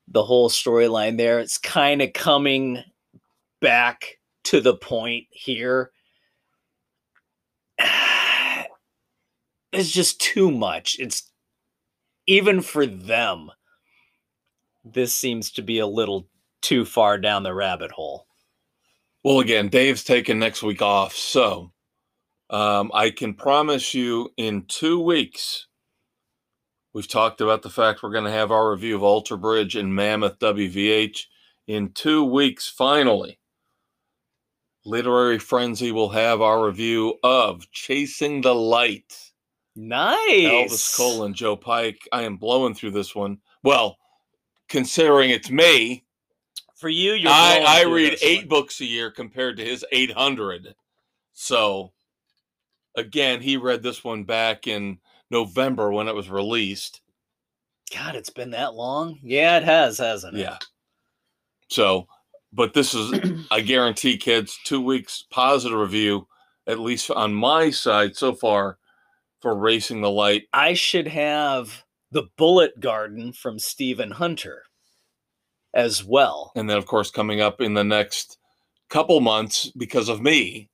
[0.08, 2.84] The whole storyline there, it's kind of coming
[3.60, 4.17] back
[4.48, 5.92] to the point here.
[9.74, 10.96] It's just too much.
[10.98, 11.30] It's
[12.26, 13.52] even for them.
[14.84, 16.30] This seems to be a little
[16.62, 18.28] too far down the rabbit hole.
[19.26, 21.74] Well, again, Dave's taking next week off, so
[22.50, 25.68] um, I can promise you in two weeks.
[26.94, 29.94] We've talked about the fact we're going to have our review of Alter Bridge and
[29.94, 31.24] Mammoth WVH
[31.68, 32.70] in two weeks.
[32.70, 33.38] Finally,
[34.88, 39.32] Literary Frenzy will have our review of Chasing the Light.
[39.76, 40.72] Nice.
[40.72, 42.08] Elvis Cole and Joe Pike.
[42.14, 43.40] I am blowing through this one.
[43.64, 43.98] Well,
[44.70, 46.06] considering it's me,
[46.76, 48.48] For you, you're I, I read eight one.
[48.48, 50.74] books a year compared to his 800.
[51.34, 51.92] So,
[52.96, 57.02] again, he read this one back in November when it was released.
[57.94, 59.20] God, it's been that long.
[59.22, 60.42] Yeah, it has, hasn't it?
[60.42, 60.58] Yeah.
[61.68, 62.08] So,
[62.58, 66.28] but this is, I guarantee, kids, two weeks positive review,
[66.66, 68.80] at least on my side so far,
[69.42, 70.46] for Racing the Light.
[70.52, 74.64] I should have the Bullet Garden from Stephen Hunter
[75.74, 76.52] as well.
[76.56, 78.40] And then, of course, coming up in the next
[78.90, 80.72] couple months because of me,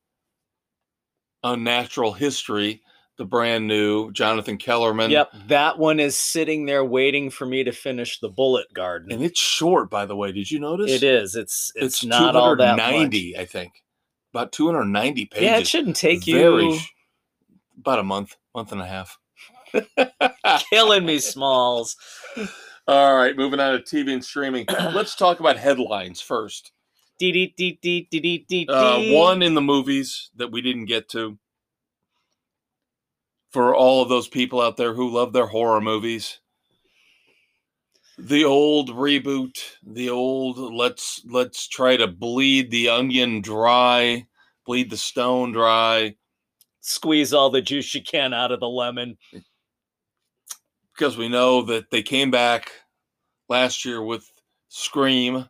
[1.43, 2.81] Unnatural History,
[3.17, 5.11] the brand new Jonathan Kellerman.
[5.11, 9.11] Yep, that one is sitting there waiting for me to finish the Bullet Garden.
[9.11, 10.31] And it's short, by the way.
[10.31, 10.91] Did you notice?
[10.91, 11.35] It is.
[11.35, 12.75] It's it's, It's, not all that.
[12.75, 13.83] 290, I think.
[14.33, 15.43] About 290 pages.
[15.43, 16.79] Yeah, it shouldn't take Very you
[17.77, 19.19] about a month, month and a half.
[20.69, 21.95] killing me, Smalls.
[22.87, 24.65] All right, moving on to TV and streaming.
[24.93, 26.71] Let's talk about headlines first.
[27.19, 28.67] Dee dee dee dee dee dee dee.
[28.67, 31.37] Uh, one in the movies that we didn't get to.
[33.53, 36.39] For all of those people out there who love their horror movies,
[38.17, 44.27] the old reboot, the old let's let's try to bleed the onion dry,
[44.65, 46.15] bleed the stone dry,
[46.81, 49.17] squeeze all the juice you can out of the lemon.
[50.95, 52.71] because we know that they came back
[53.49, 54.29] last year with
[54.69, 55.47] Scream.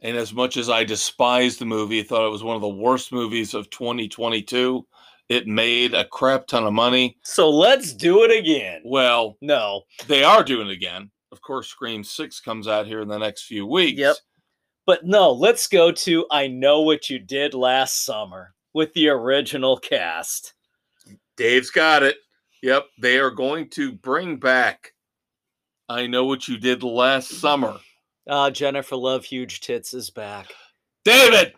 [0.00, 2.68] And as much as I despised the movie, I thought it was one of the
[2.68, 4.86] worst movies of 2022.
[5.28, 7.16] It made a crap ton of money.
[7.24, 8.82] So let's do it again.
[8.84, 9.82] Well, No.
[10.06, 11.10] they are doing it again.
[11.32, 13.98] Of course, Scream 6 comes out here in the next few weeks.
[13.98, 14.16] Yep.
[14.86, 19.76] But no, let's go to I Know What You Did Last Summer with the original
[19.76, 20.54] cast.
[21.36, 22.16] Dave's got it.
[22.62, 22.84] Yep.
[23.00, 24.92] They are going to bring back
[25.88, 27.78] I Know What You Did Last Summer.
[28.28, 30.52] Uh, Jennifer Love Huge Tits is back.
[31.04, 31.54] David!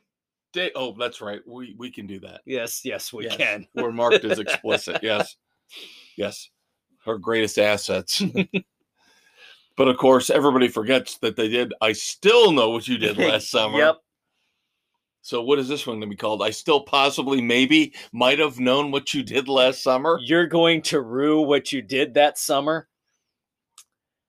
[0.52, 1.40] Da- oh, that's right.
[1.46, 2.40] We we can do that.
[2.46, 3.36] Yes, yes, we Yes.
[3.36, 3.66] can.
[3.74, 5.00] We're marked as explicit.
[5.02, 5.36] Yes.
[6.16, 6.50] Yes.
[7.04, 8.22] Her greatest assets.
[9.76, 11.72] but of course, everybody forgets that they did.
[11.80, 13.78] I still know what you did last summer.
[13.78, 13.96] Yep.
[15.20, 16.42] So what is this one going to be called?
[16.42, 20.18] I still possibly maybe might have known what you did last summer.
[20.22, 22.88] You're going to rue what you did that summer.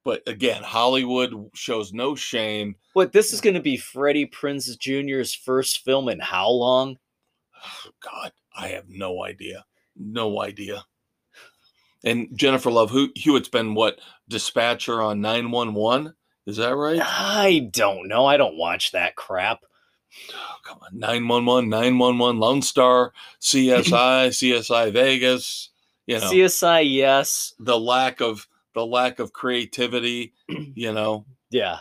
[0.04, 2.76] But again, Hollywood shows no shame.
[2.94, 6.98] What this is going to be Freddie Prinze Jr.'s first film in how long?
[7.56, 9.64] Oh, God, I have no idea.
[9.96, 10.84] No idea.
[12.02, 16.14] And Jennifer Love Hew- Hewitt's been what dispatcher on 911?
[16.46, 17.00] Is that right?
[17.02, 18.24] I don't know.
[18.24, 19.60] I don't watch that crap.
[20.32, 20.98] Oh, come on.
[20.98, 25.70] 911, 911, Lone Star, CSI, CSI Vegas.
[26.06, 27.54] You know, CSI, yes.
[27.60, 31.78] the lack of the lack of creativity, you know, Yeah.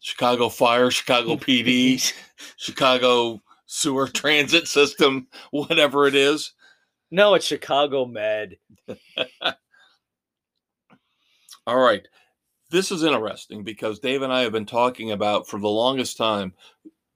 [0.00, 2.12] Chicago Fire, Chicago PD,
[2.56, 6.52] Chicago Sewer Transit System, whatever it is.
[7.10, 8.56] no, it's Chicago Med.
[11.66, 12.06] All right.
[12.70, 16.52] This is interesting because Dave and I have been talking about for the longest time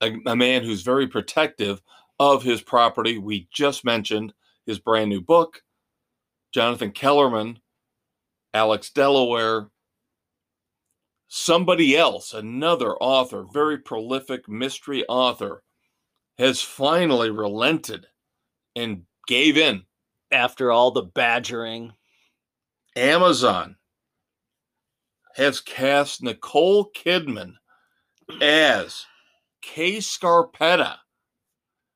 [0.01, 1.81] a, a man who's very protective
[2.19, 3.17] of his property.
[3.17, 4.33] We just mentioned
[4.65, 5.61] his brand new book,
[6.53, 7.59] Jonathan Kellerman,
[8.53, 9.69] Alex Delaware.
[11.27, 15.63] Somebody else, another author, very prolific mystery author,
[16.37, 18.05] has finally relented
[18.75, 19.83] and gave in.
[20.31, 21.93] After all the badgering.
[22.95, 23.75] Amazon
[25.35, 27.53] has cast Nicole Kidman
[28.41, 29.05] as
[29.61, 30.97] Kay Scarpetta.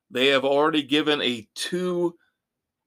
[0.10, 2.16] They have already given a two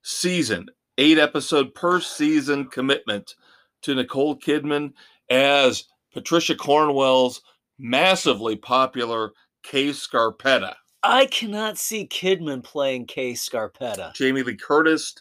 [0.03, 0.67] season,
[0.99, 3.35] eight episode per season commitment
[3.83, 4.93] to Nicole Kidman
[5.29, 7.43] as Patricia Cornwell's
[7.79, 10.75] massively popular Kay Scarpetta.
[11.03, 14.15] I cannot see Kidman playing Kay Scarpetta.
[14.15, 15.15] Jamie Lee Curtis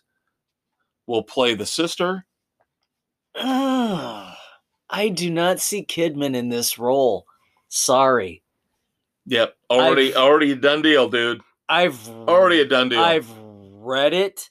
[1.07, 2.25] will play the sister.
[3.35, 4.37] Ah,
[4.89, 7.25] I do not see Kidman in this role.
[7.67, 8.41] Sorry.
[9.27, 11.41] Yep, already, I've- already a done deal, dude.
[11.71, 12.99] I've Already a done deal.
[12.99, 14.49] I've read it,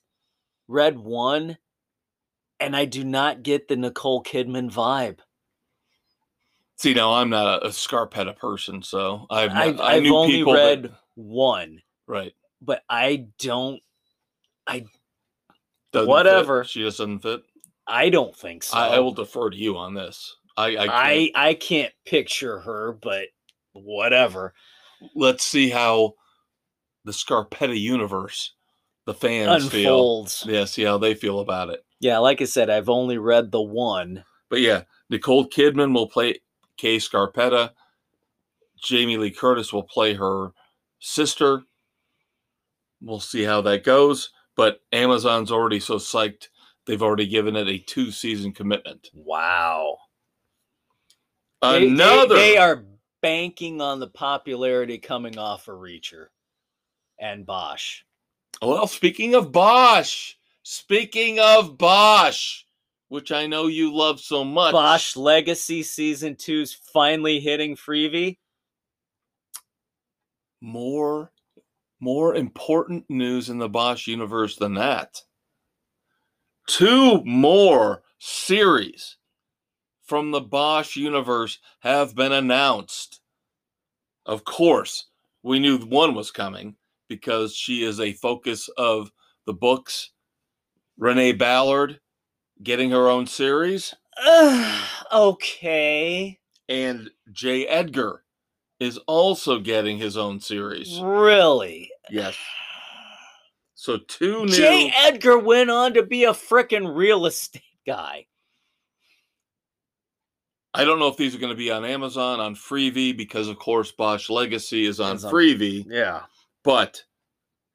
[0.69, 1.59] read one,
[2.61, 5.19] and I do not get the Nicole Kidman vibe.
[6.77, 10.17] See, now I'm not a, a Scarpetta person, so I've I've, not, I I've knew
[10.17, 12.33] only people read that, one, right.
[12.61, 13.83] but I don't.
[14.67, 14.85] I
[15.93, 16.09] doesn't fit.
[16.09, 16.65] Whatever.
[16.65, 17.43] She just doesn't fit.
[17.87, 18.77] I don't think so.
[18.77, 20.37] I, I will defer to you on this.
[20.57, 20.91] I, I, can't.
[20.91, 23.29] I I can't picture her, but
[23.73, 24.55] whatever.
[25.15, 26.15] let's see how
[27.05, 28.55] the Scarpetta universe,
[29.07, 29.95] the fans feel.
[29.95, 30.45] Unfolds.
[30.47, 31.85] Yeah, see how they feel about it.
[32.01, 34.25] Yeah, like I said, I've only read the one.
[34.51, 36.37] But yeah, Nicole Kidman will play
[36.77, 37.71] Kay Scarpetta.
[38.83, 40.53] Jamie Lee Curtis will play her
[41.01, 41.63] sister.
[43.01, 44.31] We'll see how that goes.
[44.57, 46.49] But Amazon's already so psyched,
[46.87, 49.11] they've already given it a two season commitment.
[49.15, 49.99] Wow.
[51.63, 52.35] They- they- Another.
[52.37, 52.85] They, are
[53.21, 56.27] banking on the popularity coming off of Reacher
[57.19, 58.03] and Bosch.
[58.63, 60.35] Well, speaking of Bosch,
[60.69, 62.65] speaking of Bosch,
[63.09, 64.73] which I know you love so much.
[64.73, 68.37] Bosch Legacy season two's finally hitting Freevee.
[70.61, 71.33] more
[72.01, 75.23] more important news in the Bosch universe than that.
[76.67, 79.17] Two more series
[80.05, 83.21] from the Bosch universe have been announced.
[84.27, 85.07] Of course,
[85.43, 86.77] we knew one was coming
[87.09, 89.11] because she is a focus of
[89.47, 90.11] the books.
[90.99, 92.01] Renee Ballard
[92.63, 93.95] getting her own series,
[95.13, 96.39] okay.
[96.69, 98.25] and Jay Edgar
[98.81, 101.01] is also getting his own series.
[101.01, 101.91] Really?
[102.11, 102.37] Yes.
[103.81, 104.53] So two new.
[104.53, 108.27] Jay Edgar went on to be a frickin' real estate guy.
[110.75, 113.57] I don't know if these are going to be on Amazon on Freevee because, of
[113.61, 115.87] course, Bosch Legacy is on Is on- Freevee.
[115.89, 116.23] Yeah.
[116.65, 117.05] But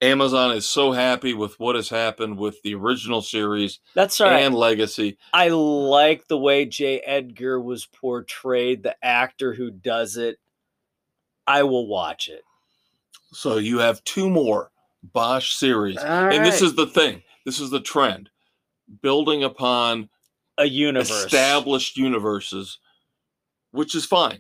[0.04, 4.42] Amazon is so happy with what has happened with the original series That's all right.
[4.42, 5.18] and Legacy.
[5.34, 10.40] I like the way Jay Edgar was portrayed, the actor who does it.
[11.48, 12.42] I will watch it.
[13.32, 14.72] So you have two more
[15.04, 15.98] Bosch series.
[15.98, 17.24] and this is the thing.
[17.46, 18.30] This is the trend.
[19.02, 20.10] Building upon
[20.58, 21.10] a universe.
[21.10, 22.78] established universes,
[23.72, 24.40] which is fine.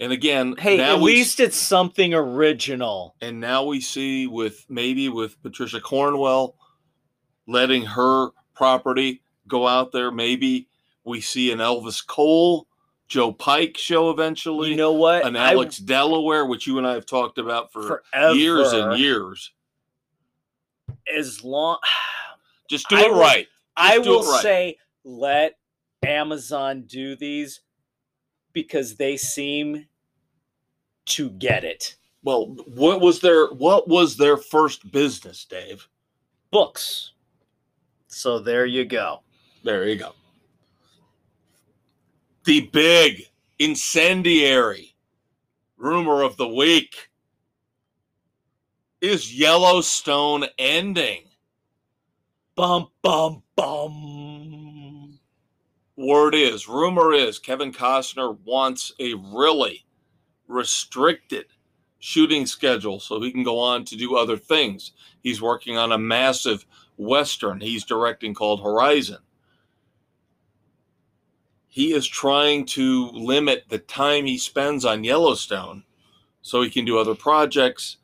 [0.00, 3.14] And again, Hey, at least it's something original.
[3.20, 6.56] and now we see with maybe with Patricia Cornwell
[7.46, 10.10] letting her property go out there.
[10.10, 10.68] Maybe
[11.04, 12.66] we see an Elvis Cole
[13.08, 14.70] Joe Pike show eventually.
[14.70, 15.26] You know what?
[15.26, 18.98] an I- Alex Delaware, which you and I have talked about for forever, years and
[18.98, 19.52] years.
[21.14, 21.78] As long,
[22.70, 23.46] Just do I it will- right.
[23.76, 24.42] I will right.
[24.42, 25.58] say, let
[26.06, 27.60] Amazon do these
[28.52, 29.86] because they seem
[31.06, 31.96] to get it.
[32.22, 35.88] Well, what was their what was their first business, Dave?
[36.50, 37.12] Books.
[38.08, 39.22] So there you go.
[39.64, 40.12] There you go.
[42.44, 43.22] The big
[43.58, 44.94] incendiary
[45.76, 47.10] rumor of the week
[49.00, 51.22] is Yellowstone ending.
[52.54, 55.18] Bum bum bum.
[55.96, 59.84] Word is, rumor is, Kevin Costner wants a really
[60.50, 61.46] restricted
[62.00, 64.92] shooting schedule so he can go on to do other things.
[65.22, 69.18] He's working on a massive Western he's directing called Horizon.
[71.66, 75.84] He is trying to limit the time he spends on Yellowstone
[76.42, 77.98] so he can do other projects.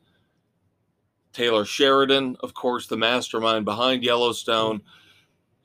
[1.33, 4.81] Taylor Sheridan, of course, the mastermind behind Yellowstone,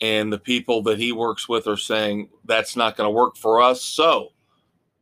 [0.00, 3.62] and the people that he works with are saying that's not going to work for
[3.62, 3.82] us.
[3.82, 4.32] So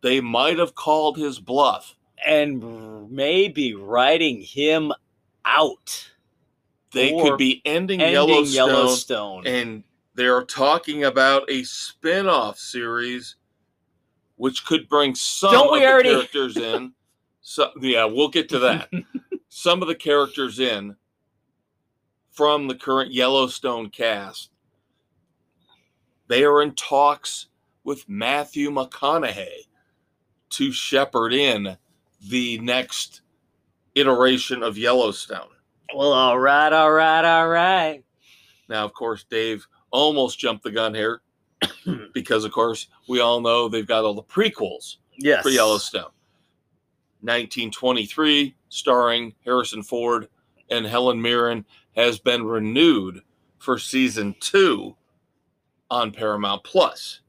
[0.03, 1.97] they might have called his bluff.
[2.27, 4.93] And maybe writing him
[5.45, 6.11] out.
[6.93, 9.47] They could be ending, Ending Yellowstone, Yellowstone.
[9.47, 9.85] and
[10.17, 13.37] they're talking about a spin-off series
[14.37, 16.93] which could bring some Don't of the already- characters in.
[17.43, 18.91] So yeah, we'll get to that.
[19.49, 20.97] some of the characters in
[22.33, 24.51] from the current Yellowstone cast.
[26.29, 27.47] They are in talks
[27.83, 29.67] with Matthew McConaughey
[30.51, 31.77] to shepherd in
[32.29, 33.23] the next
[33.95, 35.49] iteration of Yellowstone.
[35.95, 38.03] well, all right, all right, all right.
[38.69, 41.23] Now, of course, Dave almost jumped the gun here
[42.15, 45.43] because, of course, we all know they've got all the prequels Yes.
[45.43, 46.11] for Yellowstone.
[47.23, 50.29] 1923, starring Harrison Ford
[50.71, 51.65] and Helen Mirren,
[51.97, 53.21] has been renewed
[53.59, 54.97] for season two
[55.91, 57.21] on Paramount Plus.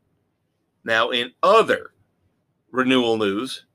[0.85, 1.90] Now, in other
[2.71, 3.65] renewal news,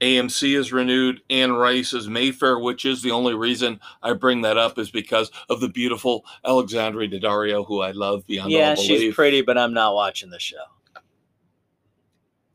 [0.00, 3.00] AMC has renewed Anne Rice's Mayfair Witches.
[3.02, 7.80] The only reason I bring that up is because of the beautiful Alexandra Daddario, who
[7.80, 8.90] I love beyond Yeah, all belief.
[8.90, 10.56] Yeah, she's pretty, but I'm not watching the show.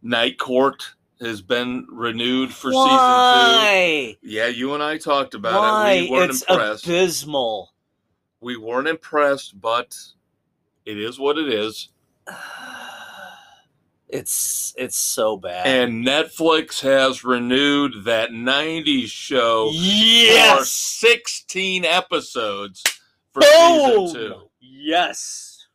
[0.04, 0.84] Night Court
[1.20, 4.16] has been renewed for season Why?
[4.22, 4.28] two.
[4.30, 5.92] Yeah, you and I talked about Why?
[5.94, 6.02] it.
[6.04, 6.86] We weren't It's impressed.
[6.86, 7.74] abysmal.
[8.40, 9.96] we weren't impressed, but
[10.86, 11.90] it is what it is.
[14.12, 15.66] It's it's so bad.
[15.66, 22.84] And Netflix has renewed that 90s show for 16 episodes
[23.32, 24.08] for Boom!
[24.08, 24.36] season two.
[24.60, 25.66] Yes.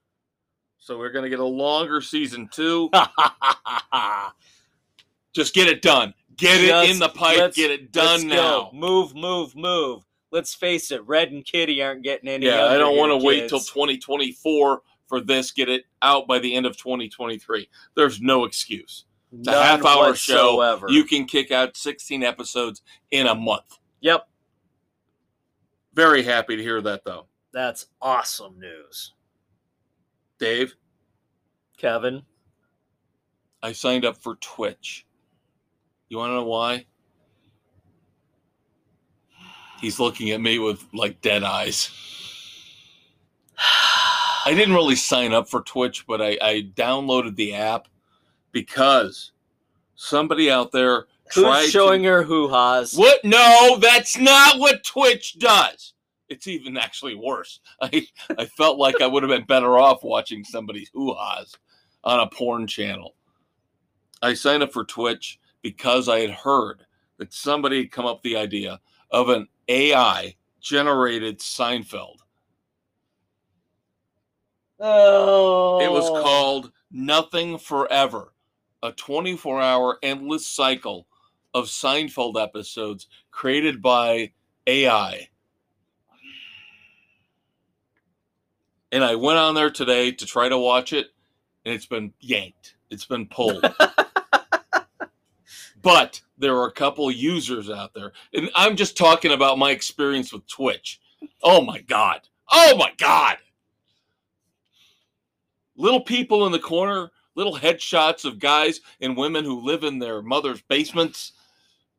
[0.79, 2.91] So we're going to get a longer season two.
[5.33, 6.13] Just get it done.
[6.37, 7.55] Get it in the pipe.
[7.55, 8.35] Get it Let's done go.
[8.35, 8.71] now.
[8.75, 10.03] Move, move, move.
[10.31, 12.47] Let's face it, Red and Kitty aren't getting any.
[12.47, 15.51] Yeah, I don't want to wait till 2024 for this.
[15.51, 17.69] Get it out by the end of 2023.
[17.95, 19.05] There's no excuse.
[19.33, 20.57] It's a half hour show.
[20.57, 20.87] whatsoever.
[20.89, 23.79] You can kick out 16 episodes in a month.
[24.01, 24.29] Yep,
[25.95, 27.27] Very happy to hear that, though.
[27.53, 29.15] that's awesome news,
[30.39, 30.77] Dave,
[31.77, 32.23] Kevin.
[33.63, 35.07] I signed up for Twitch.
[36.09, 36.87] You want to know why?
[39.81, 41.91] He's looking at me with like dead eyes.
[44.47, 47.89] I didn't really sign up for Twitch, but I, I downloaded the app
[48.53, 49.33] because
[49.97, 52.95] somebody out there tried Who's showing to, her hoo ha's?
[52.95, 53.25] What?
[53.25, 55.95] No, that's not what Twitch does.
[56.29, 57.59] It's even actually worse.
[57.83, 58.07] I
[58.39, 61.53] I felt like I would have been better off watching somebody's hoo-has
[62.05, 63.17] on a porn channel.
[64.23, 66.87] I signed up for Twitch because I had heard
[67.19, 68.79] that somebody had come up with the idea
[69.11, 72.19] of an AI generated Seinfeld.
[74.79, 78.33] Oh, It was called Nothing Forever,
[78.83, 81.07] a 24 hour endless cycle
[81.55, 84.33] of Seinfeld episodes created by
[84.67, 85.29] AI.
[88.93, 91.09] And I went on there today to try to watch it,
[91.65, 93.63] and it's been yanked, it's been pulled.
[95.83, 100.33] but there are a couple users out there, and I'm just talking about my experience
[100.33, 101.01] with Twitch.
[101.43, 102.21] Oh my God.
[102.53, 103.39] Oh my God
[105.77, 110.23] little people in the corner, little headshots of guys and women who live in their
[110.23, 111.33] mother's basements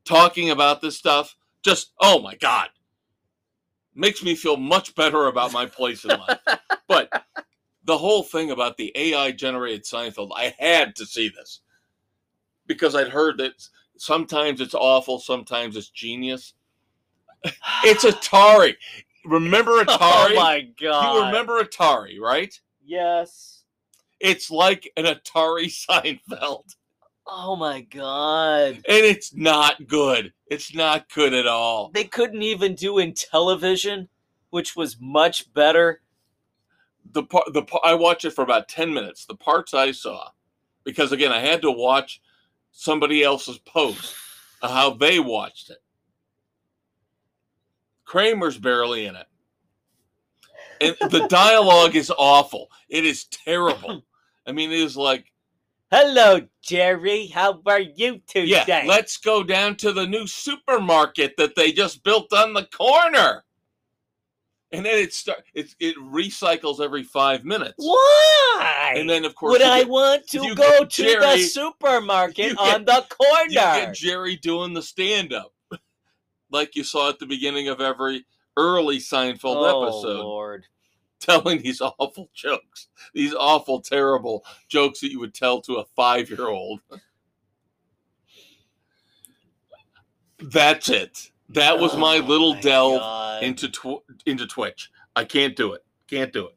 [0.04, 1.36] talking about this stuff.
[1.62, 2.68] Just, oh my God.
[3.94, 6.38] Makes me feel much better about my place in life.
[6.88, 7.24] but
[7.84, 11.60] the whole thing about the AI generated Seinfeld, I had to see this
[12.66, 13.66] because I'd heard that
[13.96, 16.54] sometimes it's awful, sometimes it's genius.
[17.84, 18.74] It's Atari.
[19.24, 20.32] Remember oh Atari?
[20.32, 21.14] Oh my god!
[21.14, 22.58] you remember Atari, right?
[22.84, 23.57] Yes.
[24.20, 26.74] It's like an Atari Seinfeld,
[27.26, 28.76] Oh my god!
[28.76, 30.32] and it's not good.
[30.46, 31.90] It's not good at all.
[31.92, 34.08] They couldn't even do in television,
[34.50, 36.00] which was much better.
[37.12, 39.24] the part the pa- I watched it for about 10 minutes.
[39.26, 40.30] The parts I saw
[40.84, 42.22] because again, I had to watch
[42.72, 44.14] somebody else's post
[44.62, 45.78] of how they watched it.
[48.06, 49.26] Kramer's barely in it.
[50.80, 52.70] And the dialogue is awful.
[52.88, 54.02] It is terrible.
[54.48, 55.30] I mean, it is like,
[55.90, 57.28] Hello, Jerry.
[57.28, 58.62] How are you today?
[58.66, 63.44] yeah, let's go down to the new supermarket that they just built on the corner.
[64.70, 67.74] And then it start it, it recycles every five minutes.
[67.78, 68.92] Why?
[68.96, 72.58] And then of course would I get- want to go to Jerry- the supermarket get-
[72.58, 73.44] on the corner?
[73.48, 75.54] you get Jerry doing the stand up
[76.50, 78.26] like you saw at the beginning of every
[78.58, 80.66] early Seinfeld oh, episode, Lord.
[81.20, 86.28] telling these awful jokes, these awful, terrible jokes that you would tell to a five
[86.30, 86.80] year old.
[90.40, 91.30] That's it.
[91.50, 93.42] That was my Oh little my delve God.
[93.42, 94.90] into tw- into Twitch.
[95.16, 95.84] I can't do it.
[96.08, 96.54] Can't do it.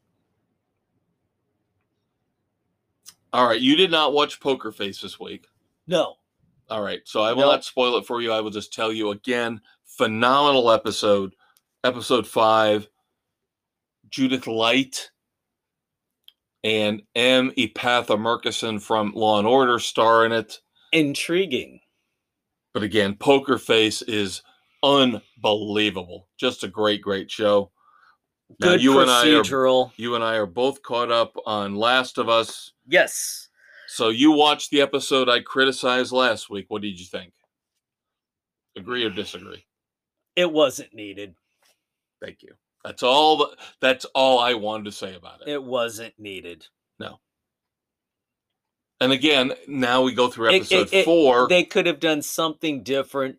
[3.33, 5.47] All right, you did not watch Poker Face this week.
[5.87, 6.15] No.
[6.69, 8.31] All right, so I will not spoil it for you.
[8.31, 9.61] I will just tell you again.
[9.85, 11.33] Phenomenal episode,
[11.83, 12.87] episode five.
[14.11, 15.09] Judith Light
[16.63, 17.45] and S.
[17.57, 20.59] Epatha Merkerson from Law and Order star in it.
[20.91, 21.79] Intriguing.
[22.73, 24.43] But again, Poker Face is
[24.83, 26.27] unbelievable.
[26.37, 27.71] Just a great, great show.
[28.59, 29.91] Now, Good you and I are procedural.
[29.95, 32.73] you and I are both caught up on Last of Us.
[32.87, 33.47] Yes.
[33.87, 36.65] So you watched the episode I criticized last week.
[36.69, 37.33] What did you think?
[38.77, 39.65] Agree or disagree?
[40.35, 41.35] It wasn't needed.
[42.21, 42.53] Thank you.
[42.83, 43.37] That's all.
[43.37, 45.49] The, that's all I wanted to say about it.
[45.51, 46.65] It wasn't needed.
[46.99, 47.19] No.
[48.99, 51.47] And again, now we go through episode it- it- four.
[51.47, 53.37] They could have done something different,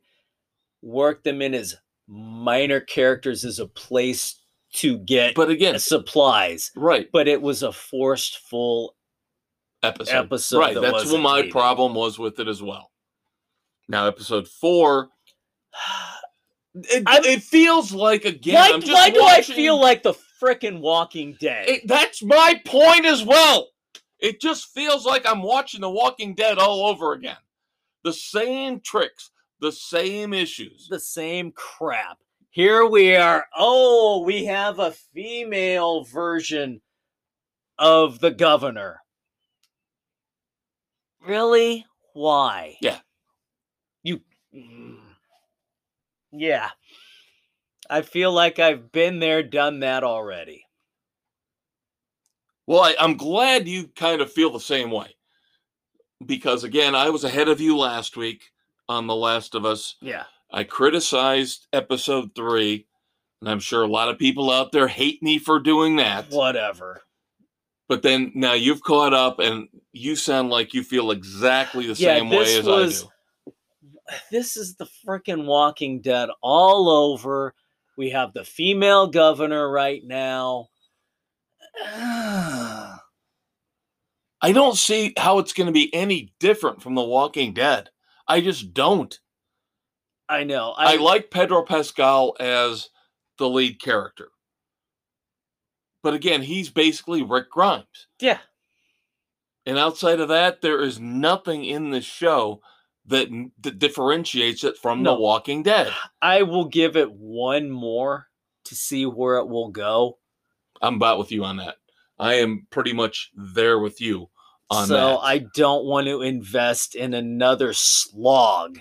[0.81, 1.77] work them in as
[2.09, 4.41] minor characters as a place
[4.75, 6.71] to get but again, supplies.
[6.75, 8.97] right But it was a forced full
[9.83, 10.17] episode.
[10.17, 10.75] episode right.
[10.75, 11.53] that That's what my needed.
[11.53, 12.91] problem was with it as well.
[13.89, 15.11] Now, episode four.
[16.75, 18.55] It, I'm- it feels like again.
[18.55, 21.69] why I'm just why do I feel like the frickin' Walking Dead?
[21.69, 23.69] It, that's my point as well.
[24.19, 27.37] It just feels like I'm watching The Walking Dead all over again.
[28.05, 30.89] The same tricks, the same issues.
[30.89, 32.19] the same crap.
[32.51, 33.47] Here we are.
[33.57, 36.81] Oh, we have a female version
[37.79, 39.01] of the governor.
[41.27, 41.87] Really?
[42.15, 42.77] Why?
[42.81, 42.99] Yeah.
[44.03, 44.21] You.
[46.33, 46.71] Yeah.
[47.91, 50.65] I feel like I've been there, done that already.
[52.67, 55.17] Well, I, I'm glad you kind of feel the same way.
[56.25, 58.45] Because again, I was ahead of you last week
[58.89, 59.97] on The Last of Us.
[60.01, 60.25] Yeah.
[60.53, 62.87] I criticized episode three,
[63.41, 66.31] and I'm sure a lot of people out there hate me for doing that.
[66.31, 67.03] Whatever.
[67.89, 72.19] But then now you've caught up, and you sound like you feel exactly the Yeah,
[72.19, 73.12] same way as was- I do.
[74.31, 77.55] this is the freaking Walking Dead all over.
[77.97, 80.69] We have the female governor right now.
[84.45, 87.91] I don't see how it's going to be any different from The Walking Dead.
[88.27, 89.17] I just don't.
[90.29, 90.75] I know.
[90.77, 92.89] I, like Pedro Pascal as
[93.39, 94.31] the lead character.
[96.03, 98.09] But again, he's basically Rick Grimes.
[98.21, 98.39] yeah.
[99.65, 102.61] And outside of that, there is nothing in this show
[103.07, 103.29] that,
[103.63, 105.15] that differentiates it from No.
[105.15, 105.93] The Walking Dead.
[106.21, 108.29] I will give it one more
[108.65, 110.19] to see where it will go.
[110.81, 111.77] I'm about with you on that.
[112.19, 114.29] I am pretty much there with you
[114.71, 115.01] on so that.
[115.01, 118.79] So I don't want to invest in another slog.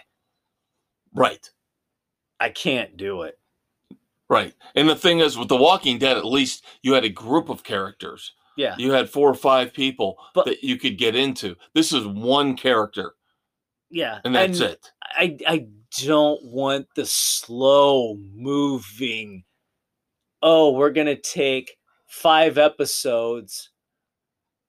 [1.14, 1.50] right.
[2.40, 3.38] I can't do it.
[4.28, 4.54] Right.
[4.74, 7.64] And the thing is, with The Walking Dead, at least you had a group of
[7.64, 8.32] characters.
[8.58, 8.76] Yeah.
[8.78, 11.56] You had four or five people But- that you could get into.
[11.76, 13.14] This is one character,
[13.92, 14.20] Yeah.
[14.24, 14.92] and that's it.
[15.04, 15.68] I I
[16.00, 19.44] don't want the slow moving.
[20.42, 21.78] Oh, we're gonna take
[22.08, 23.70] five episodes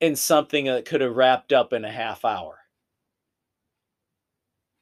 [0.01, 2.59] in something that could have wrapped up in a half hour.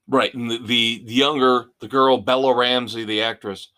[0.08, 0.34] Right.
[0.34, 3.68] And the, the younger, the girl, Bella Ramsey, the actress,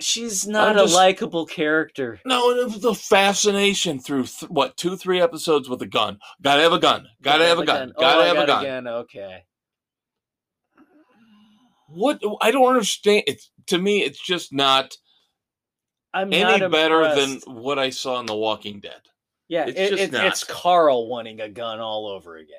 [0.00, 2.20] she's not I'm a just- likable character.
[2.24, 6.18] No, the fascination through th- what two, three episodes with a gun.
[6.42, 7.06] Gotta have a gun.
[7.22, 7.92] Gotta have a gun.
[7.96, 8.62] Oh, Gotta I have a gun.
[8.64, 8.86] Again.
[8.88, 9.44] Okay.
[11.88, 13.24] What I don't understand.
[13.26, 14.94] It's to me, it's just not
[16.12, 19.00] I'm any not better than what I saw in The Walking Dead.
[19.48, 19.66] yeah.
[19.66, 20.44] it's it- just it- it's.
[20.44, 22.56] Carl wanting a gun all over again.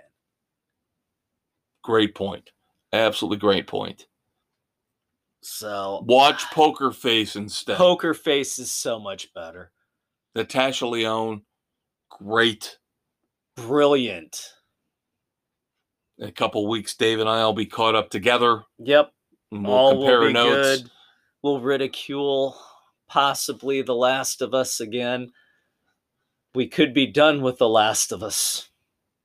[1.83, 2.49] Great point.
[2.91, 4.07] Absolutely great point.
[5.49, 7.77] So Watch Poker Face instead.
[7.77, 9.71] Poker Face is so much better.
[10.35, 11.41] Natasha Lyonne,
[12.09, 12.77] great.
[13.55, 14.53] Brilliant.
[16.17, 18.63] In a couple weeks, Dave and I will be caught up together.
[18.77, 19.11] Yep.
[19.51, 20.81] And we'll all compare will be notes.
[20.81, 20.91] good.
[21.41, 22.55] We'll ridicule
[23.07, 25.31] possibly The Last of Us again.
[26.53, 28.69] We could be done with The Last of Us.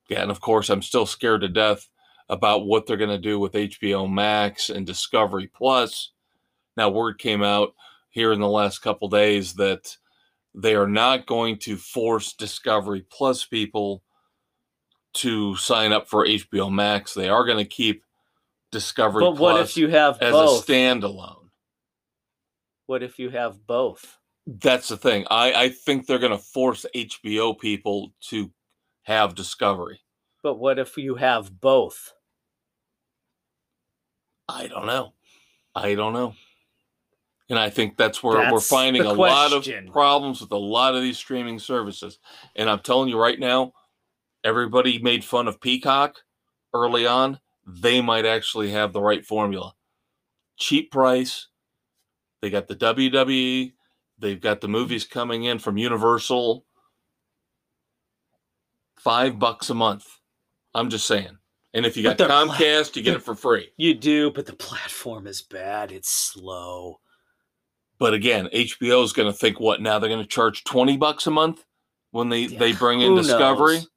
[0.09, 1.87] Yeah, and of course, I'm still scared to death
[2.29, 6.11] about what they're going to do with HBO Max and Discovery Plus.
[6.77, 7.73] Now, word came out
[8.09, 9.95] here in the last couple days that
[10.53, 14.03] they are not going to force Discovery Plus people
[15.15, 17.13] to sign up for HBO Max.
[17.13, 18.03] They are going to keep
[18.71, 20.67] Discovery But what Plus if you have as both?
[20.69, 21.49] a standalone.
[22.87, 24.17] what if you have both?
[24.47, 25.25] That's the thing.
[25.31, 28.51] I, I think they're going to force HBO people to
[29.03, 29.99] have Discovery.
[30.43, 32.13] But what if you have both?
[34.47, 35.13] I don't know.
[35.73, 36.35] I don't know.
[37.49, 41.01] And I think that's where we're finding a lot of problems with a lot of
[41.01, 42.17] these streaming services.
[42.55, 43.73] And I'm telling you right now,
[44.43, 46.23] everybody made fun of Peacock
[46.73, 47.39] early on.
[47.67, 49.73] They might actually have the right formula.
[50.57, 51.47] Cheap price.
[52.41, 53.73] They got the WWE.
[54.17, 56.65] They've got the movies coming in from Universal.
[58.97, 60.05] Five bucks a month.
[60.73, 61.37] I'm just saying.
[61.73, 63.69] And if you got they're pla- Comcast, you get it for free.
[63.77, 65.91] You do, but the platform is bad.
[65.91, 67.01] It's slow.
[67.97, 69.99] But again, HBO is going to think what now?
[69.99, 71.63] They're going to charge twenty bucks a month
[72.11, 73.75] when they Yeah, they bring in Discovery.
[73.75, 73.89] knows?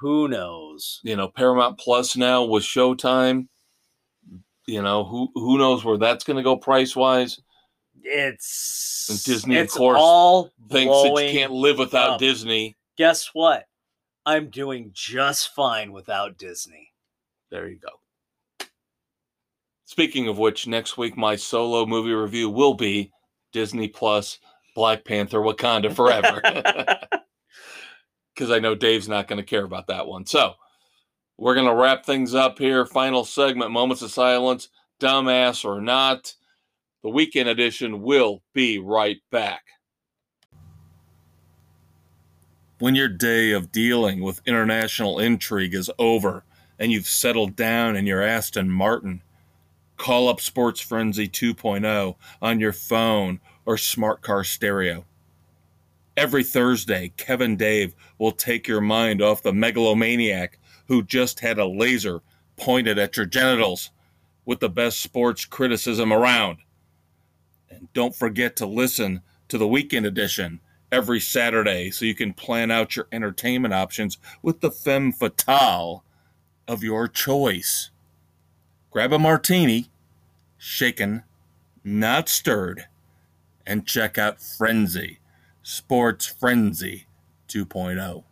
[0.00, 1.00] Who knows?
[1.04, 3.48] You know, Paramount Plus now with Showtime.
[4.66, 7.40] You know who who knows where that's going to go price wise.
[8.02, 12.18] It's And Disney, of it's course, all Thinks that you can't live without up.
[12.18, 12.76] Disney.
[12.98, 13.66] Guess what?
[14.24, 16.92] I'm doing just fine without Disney.
[17.50, 17.88] There you go.
[19.86, 23.12] Speaking of which, next week my solo movie review will be
[23.52, 24.38] Disney Plus
[24.74, 26.42] Black Panther Wakanda Forever.
[28.34, 30.26] because I know Dave's not going to care about that one.
[30.26, 30.54] So
[31.38, 32.84] we're going to wrap things up here.
[32.84, 34.68] Final segment, Moments of Silence,
[35.00, 36.34] Dumbass or Not.
[37.02, 39.62] The weekend edition will be right back.
[42.78, 46.44] When your day of dealing with international intrigue is over
[46.78, 49.22] and you've settled down in your Aston Martin,
[49.96, 55.04] call up Sports Frenzy 2.0 on your phone or smart car stereo.
[56.16, 61.66] Every Thursday, Kevin Dave will take your mind off the megalomaniac who just had a
[61.66, 62.20] laser
[62.56, 63.90] pointed at your genitals
[64.46, 66.58] with the best sports criticism around.
[67.68, 72.70] And don't forget to listen to the weekend edition every Saturday so you can plan
[72.70, 76.04] out your entertainment options with the femme fatale
[76.66, 77.90] of your choice.
[78.96, 79.90] Grab a martini,
[80.56, 81.22] shaken,
[81.84, 82.86] not stirred,
[83.66, 85.18] and check out Frenzy.
[85.62, 87.06] Sports Frenzy
[87.54, 87.66] oh.
[87.66, 88.24] 2.0.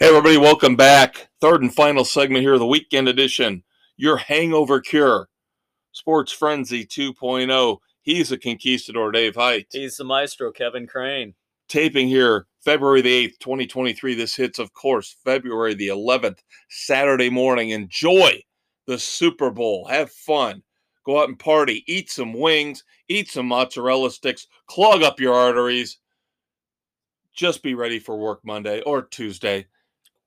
[0.00, 1.28] Hey, everybody, welcome back.
[1.42, 3.62] Third and final segment here of the weekend edition
[3.98, 5.28] Your Hangover Cure.
[5.92, 7.80] Sports Frenzy 2.0.
[8.00, 9.66] He's a conquistador, Dave Height.
[9.72, 11.34] He's the maestro, Kevin Crane.
[11.68, 14.16] Taping here February the 8th, 2023.
[14.16, 17.70] This hits, of course, February the 11th, Saturday morning.
[17.70, 18.42] Enjoy
[18.88, 19.86] the Super Bowl.
[19.88, 20.64] Have fun.
[21.04, 21.84] Go out and party.
[21.86, 22.82] Eat some wings.
[23.08, 24.48] Eat some mozzarella sticks.
[24.66, 25.98] Clog up your arteries.
[27.32, 29.68] Just be ready for work Monday or Tuesday.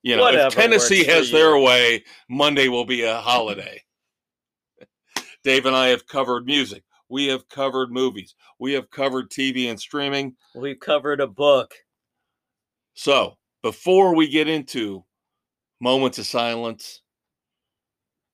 [0.02, 3.84] You know, Whatever if Tennessee has their way, Monday will be a holiday.
[5.44, 6.84] Dave and I have covered music.
[7.10, 8.34] We have covered movies.
[8.60, 10.38] We have covered TV and streaming.
[10.56, 11.74] We've covered a book.
[13.02, 15.06] So, before we get into
[15.80, 17.02] moments of silence,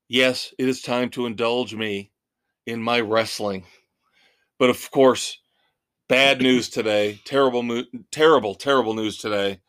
[0.08, 2.12] yes, it is time to indulge me
[2.66, 3.64] in my wrestling.
[4.58, 5.38] But of course,
[6.10, 7.22] bad news today.
[7.26, 9.60] Terrible, terrible, terrible news today.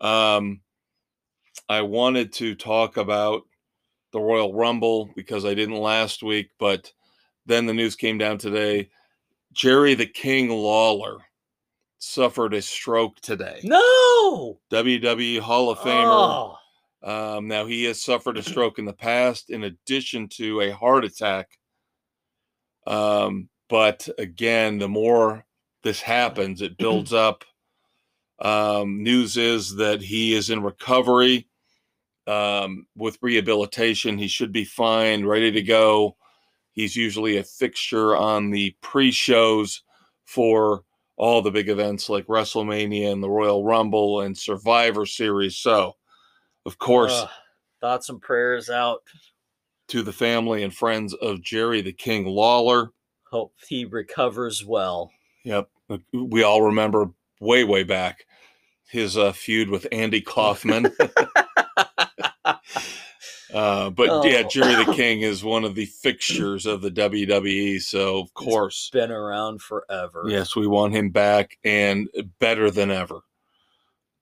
[0.00, 0.62] Um,
[1.68, 3.42] I wanted to talk about
[4.12, 6.92] the Royal Rumble because I didn't last week, but
[7.46, 8.90] then the news came down today.
[9.52, 11.18] Jerry the King Lawler
[12.00, 13.60] suffered a stroke today.
[13.62, 14.58] No.
[14.72, 16.56] WWE Hall of Famer.
[17.04, 20.70] Oh, Um, now he has suffered a stroke in the past, in addition to a
[20.72, 21.48] heart attack
[22.86, 25.44] Um, but again, the more
[25.84, 27.44] this happens, it builds up.
[28.40, 31.46] Um, news is that he is in recovery
[32.26, 34.16] um, with rehabilitation.
[34.16, 36.16] He should be fine, ready to go.
[36.72, 39.82] He's usually a fixture on the pre shows
[40.24, 40.84] for
[41.20, 45.58] all the big events like WrestleMania and the Royal Rumble and Survivor Series.
[45.58, 45.96] So,
[46.64, 47.28] of course, Ugh,
[47.82, 49.02] thoughts and prayers out.
[49.88, 52.92] to the family and friends of Jerry the King Lawler.
[53.30, 55.12] Hope he recovers well.
[55.44, 55.68] Yep.
[56.14, 58.24] We all remember way, way back
[58.88, 60.90] his uh, feud with Andy Kaufman.
[63.54, 64.48] uh, but yeah, Oh.
[64.48, 67.80] Jerry the King is one of the fixtures of the WWE.
[67.80, 70.24] So, of course, Been around forever.
[70.28, 73.20] yes, we want him back and better than ever.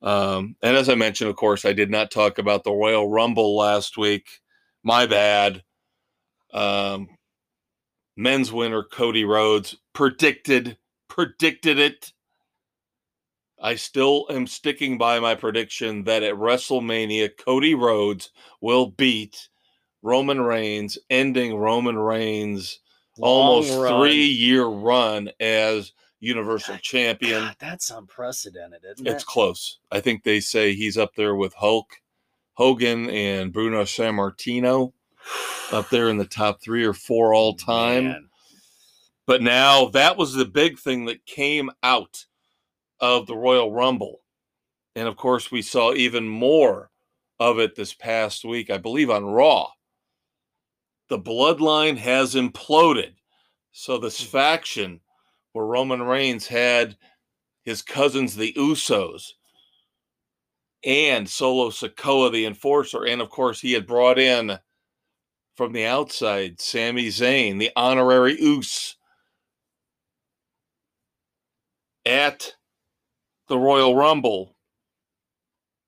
[0.00, 3.56] Um, and as I mentioned, of course, I did not talk about the Royal Rumble
[3.56, 4.28] last week.
[4.84, 5.62] My bad.
[6.52, 7.08] Um,
[8.16, 12.12] men's winner Cody Rhodes predicted predicted it.
[13.60, 18.30] I still am sticking by my prediction that at WrestleMania Cody Rhodes
[18.60, 19.48] will beat
[20.02, 22.80] Roman Reigns, ending Roman Reigns'
[23.18, 24.00] almost run.
[24.00, 27.44] three year run as Universal Champion.
[27.44, 29.26] God, that's unprecedented, isn't It's it?
[29.26, 29.78] close.
[29.90, 31.90] I think they say he's up there with Hulk,
[32.54, 34.92] Hogan, and Bruno Sammartino
[35.72, 38.04] up there in the top three or four all time.
[38.04, 38.28] Man.
[39.26, 42.24] But now that was the big thing that came out
[43.00, 44.20] of the Royal Rumble.
[44.94, 46.90] And of course, we saw even more
[47.38, 49.68] of it this past week, I believe on Raw.
[51.08, 53.14] The bloodline has imploded.
[53.72, 54.26] So, this hmm.
[54.26, 55.00] faction
[55.52, 56.96] where Roman Reigns had
[57.64, 59.32] his cousins, the Usos,
[60.84, 64.58] and Solo Sikoa, the enforcer, and of course, he had brought in
[65.56, 68.96] from the outside Sami Zayn, the honorary Us
[72.06, 72.54] at
[73.48, 74.56] the Royal Rumble,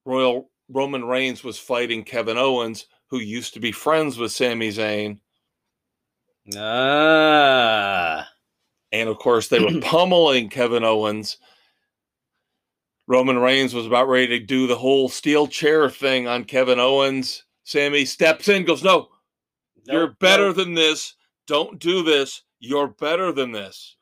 [0.05, 5.21] Royal Roman Reigns was fighting Kevin Owens, who used to be friends with Sami Zayn,
[6.57, 8.29] Ah.
[8.93, 11.39] and of course they were pummeling Kevin Owens.
[13.07, 17.45] Roman Reigns was about ready to do the whole steel chair thing on Kevin Owens.
[17.65, 19.09] Sami steps in, goes, "No,
[19.85, 20.57] you're better nope.
[20.57, 21.15] than this.
[21.47, 22.43] Don't do this.
[22.61, 23.97] You're better than this."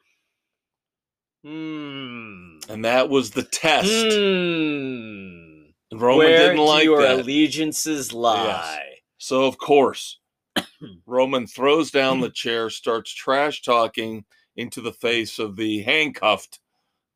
[1.48, 2.58] Hmm.
[2.68, 3.90] And that was the test.
[3.90, 7.20] And Roman Where didn't like your that.
[7.20, 8.96] allegiances lie?
[9.16, 10.18] So of course,
[11.06, 14.26] Roman throws down the chair, starts trash talking
[14.56, 16.60] into the face of the handcuffed,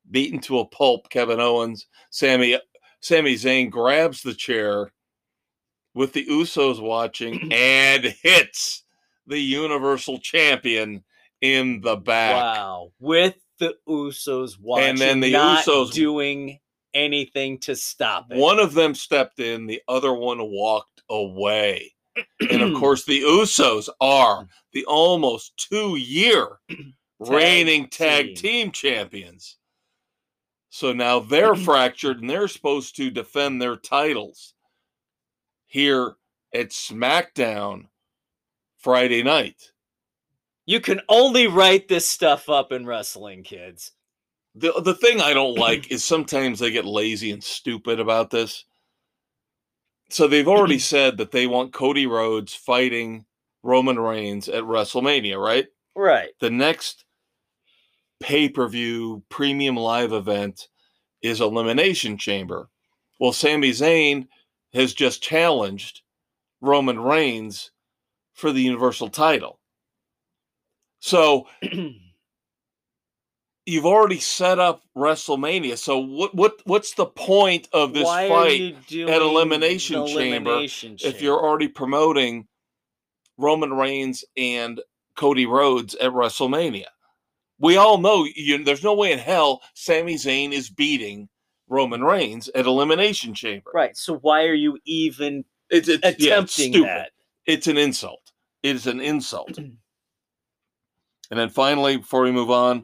[0.09, 1.85] beaten to a pulp Kevin Owens.
[2.09, 2.57] Sami
[3.01, 4.91] Sami Zayn grabs the chair
[5.93, 8.83] with the Usos watching and hits
[9.27, 11.03] the Universal Champion
[11.39, 12.35] in the back.
[12.35, 12.93] Wow.
[12.99, 16.59] With the Usos watching, then the not Usos- doing
[16.93, 18.37] anything to stop it.
[18.37, 21.93] One of them stepped in, the other one walked away.
[22.49, 24.49] and of course, the Usos are mm.
[24.73, 26.59] the almost two year
[27.19, 28.35] reigning tag team.
[28.35, 29.57] team champions.
[30.69, 34.53] So now they're fractured and they're supposed to defend their titles
[35.65, 36.15] here
[36.53, 37.87] at SmackDown
[38.77, 39.72] Friday night.
[40.65, 43.91] You can only write this stuff up in wrestling, kids.
[44.55, 48.65] The, the thing I don't like is sometimes they get lazy and stupid about this.
[50.09, 50.81] So they've already mm-hmm.
[50.81, 53.25] said that they want Cody Rhodes fighting
[53.63, 55.67] Roman Reigns at WrestleMania, right?
[55.95, 56.29] Right.
[56.39, 57.05] the next
[58.19, 60.67] pay per view premium live event
[61.21, 62.69] is Elimination Chamber.
[63.19, 64.27] Well, Sami Zayn
[64.73, 66.01] has just challenged
[66.61, 67.71] Roman Reigns
[68.33, 69.59] for the Universal title.
[71.03, 71.47] So
[73.65, 75.77] you've already set up WrestleMania.
[75.77, 80.95] So what what what's the point of this Why fight at Elimination the Chamber Elimination
[81.01, 82.47] if you're already promoting
[83.37, 84.79] Roman Reigns and
[85.17, 86.85] Cody Rhodes at WrestleMania.
[87.59, 91.27] We all know you, there's no way in hell Sami Zayn is beating
[91.67, 93.71] Roman Reigns at Elimination Chamber.
[93.73, 93.97] right?
[93.97, 97.11] So why are you even It's, it's yeah, it's attempting that?
[97.45, 98.31] It's an insult.
[98.61, 99.59] It is an insult.
[101.33, 102.83] and then finally, before we move on,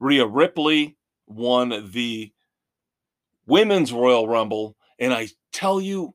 [0.00, 2.32] Rhea Ripley won the
[3.46, 4.78] Women's Royal Rumble.
[4.98, 6.14] And I tell you,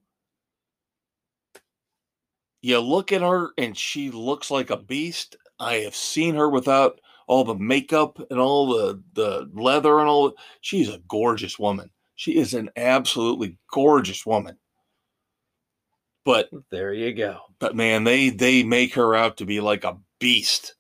[2.64, 5.36] you look at her and she looks like a beast.
[5.60, 10.34] I have seen her without all the makeup and all the, the leather and all.
[10.62, 11.92] She's a gorgeous woman.
[12.16, 14.58] She is an absolutely gorgeous woman.
[16.26, 17.38] But There you go.
[17.60, 20.74] but man, they they make her out to be like a beast.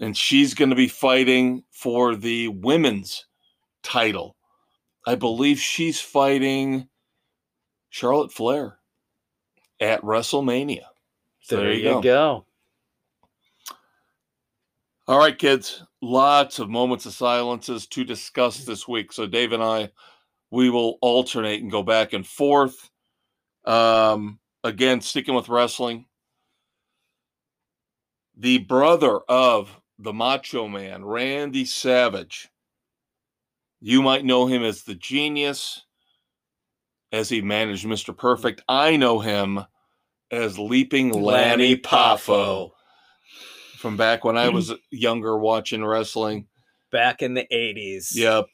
[0.00, 3.26] And she's going to be fighting for the women's
[3.82, 4.36] title.
[5.06, 6.88] I believe she's fighting
[7.90, 8.78] Charlotte Flair
[9.80, 10.84] at WrestleMania.
[11.40, 12.44] So there, you go.
[15.08, 15.82] All right, kids.
[16.02, 19.12] Lots of moments of silences to discuss this week.
[19.12, 19.90] So Dave and I,
[20.50, 22.90] we will alternate and go back and forth.
[23.64, 26.06] Um, again, sticking with wrestling.
[28.36, 32.48] The brother of the Macho Man, Randy Savage.
[33.80, 35.82] You might know him as the genius,
[37.12, 38.16] as he managed Mr.
[38.16, 38.62] Perfect.
[38.68, 39.60] I know him
[40.30, 42.70] as Leaping Lanny Poffo
[43.76, 46.46] from back when I was younger watching wrestling.
[46.90, 48.08] Back in the 80s.
[48.14, 48.46] Yep.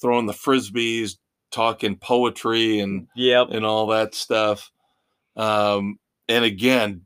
[0.00, 1.16] Throwing the frisbees,
[1.50, 3.48] talking poetry and Yep.
[3.52, 4.70] and all that stuff.
[5.36, 7.05] Um, and again,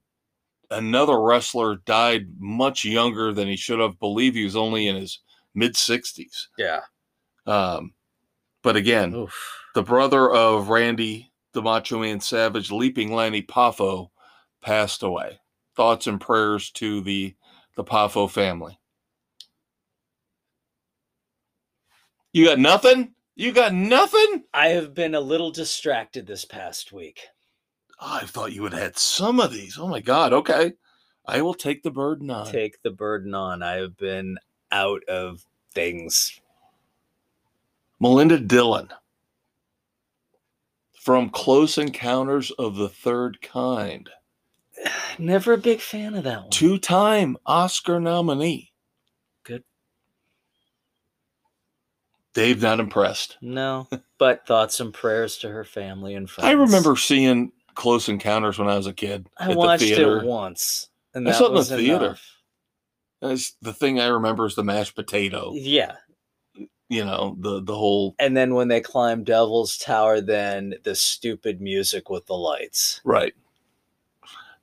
[0.70, 3.98] another wrestler died much younger than he should have.
[3.98, 5.20] Believe he was only in his
[5.54, 6.46] mid 60s.
[6.58, 6.80] Yeah.
[7.46, 7.94] Um,
[8.62, 9.64] but again, Oof.
[9.74, 14.10] the brother of Randy, the Macho Man Savage, Leaping Lanny Poffo,
[14.62, 15.40] passed away.
[15.76, 17.34] Thoughts and prayers to the
[17.76, 18.78] the Poffo family.
[22.32, 23.14] You got nothing?
[23.34, 24.44] You got nothing?
[24.52, 27.20] I have been a little distracted this past week.
[28.01, 29.78] Oh, I thought you would have had some of these.
[29.78, 30.32] Oh my God.
[30.32, 30.72] Okay.
[31.26, 32.51] I will take the burden on.
[32.51, 33.62] Take the burden on.
[33.62, 34.38] I have been
[34.72, 36.40] out of things.
[38.01, 38.88] Melinda Dillon
[41.01, 44.11] from Close Encounters of the Third Kind,
[45.18, 46.51] Never a big fan of that one.
[46.51, 48.72] two time Oscar nominee.
[49.44, 49.64] Good.
[52.32, 53.36] Dave, not impressed.
[53.40, 53.88] No,
[54.18, 56.48] but thoughts and prayers to her family and friends.
[56.48, 59.26] I remember seeing Close Encounters when I was a kid.
[59.39, 60.18] I at watched the theater.
[60.20, 62.05] it once, and I that saw it in the theater.
[62.07, 62.37] enough.
[63.22, 65.53] That's the thing I remember is the mashed potato.
[65.55, 65.97] Yeah,
[66.89, 71.61] You know, the the whole and then when they climb Devil's Tower, then the stupid
[71.61, 73.01] music with the lights.
[73.05, 73.33] right.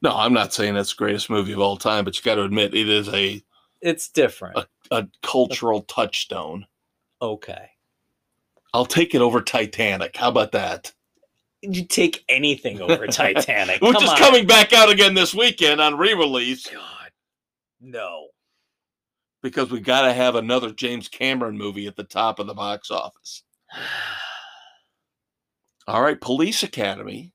[0.03, 2.43] No, I'm not saying that's the greatest movie of all time, but you got to
[2.43, 3.41] admit it is a
[3.81, 4.57] It's different.
[4.91, 6.67] a cultural touchstone.
[7.19, 7.71] Okay,
[8.75, 10.15] I'll take it over Titanic.
[10.15, 10.93] How about that?
[11.61, 14.17] You take anything over Titanic, Which Come is on.
[14.17, 17.11] coming back out again this weekend on re-release God,
[17.81, 18.27] no.
[19.41, 22.91] because we got to have another James Cameron movie at the top of the box
[22.91, 23.43] office.
[25.87, 27.33] All right, Police Academy.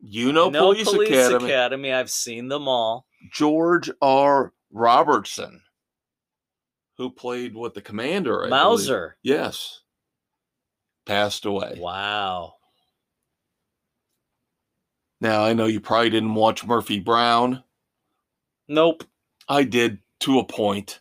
[0.00, 1.50] You know no Police, Police Academy.
[1.50, 1.92] Academy.
[1.92, 3.06] I've seen them all.
[3.32, 4.52] George R.
[4.70, 5.60] Robertson,
[6.98, 8.62] who played what the commander, I believe.
[8.62, 9.16] Mauser.
[9.22, 9.80] Yes,
[11.04, 11.78] passed away.
[11.80, 12.54] Wow.
[15.20, 17.62] Now I know you probably didn't watch Murphy Brown.
[18.68, 19.04] Nope.
[19.48, 21.00] I did to a point.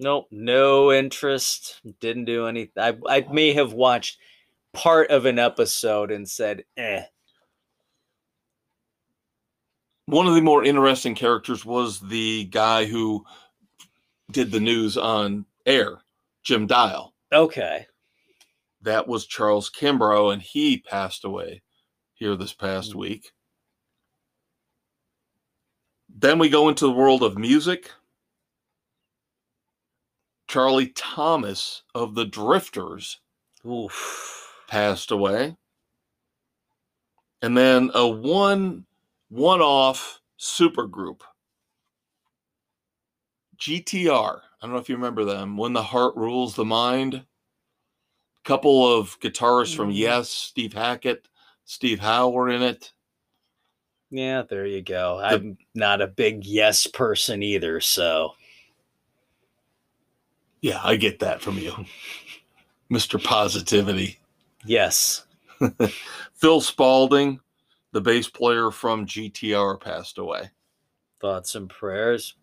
[0.00, 0.26] Nope.
[0.30, 1.80] No interest.
[2.00, 2.82] Didn't do anything.
[2.82, 4.18] I, I may have watched
[4.72, 7.04] part of an episode and said, eh.
[10.06, 13.24] One of the more interesting characters was the guy who
[14.30, 15.98] did the news on air,
[16.42, 17.14] Jim Dial.
[17.32, 17.86] Okay.
[18.82, 21.62] That was Charles Kimbrough, and he passed away
[22.14, 22.96] here this past Mm.
[22.96, 23.32] week.
[26.14, 27.90] Then we go into the world of music.
[30.46, 33.18] Charlie Thomas of the Drifters
[33.66, 34.54] Oof.
[34.68, 35.56] passed away.
[37.42, 38.86] And then a one
[39.28, 41.20] one off supergroup.
[43.58, 44.40] GTR.
[44.62, 45.56] I don't know if you remember them.
[45.56, 47.14] When the Heart Rules the Mind.
[47.14, 47.24] A
[48.44, 49.96] Couple of guitarists from Mm.
[49.96, 51.28] Yes, Steve Hackett,
[51.64, 52.92] Steve Howe were in it.
[54.14, 55.18] Yeah, there you go.
[55.20, 58.34] I'm not a big yes person either, so
[60.60, 61.72] Yeah, I get that from you.
[62.92, 63.20] Mr.
[63.22, 64.20] Positivity.
[64.64, 65.26] yes.
[66.34, 67.40] Phil Spalding,
[67.90, 70.48] the bass player from GTR, passed away.
[71.20, 72.34] Thoughts and prayers.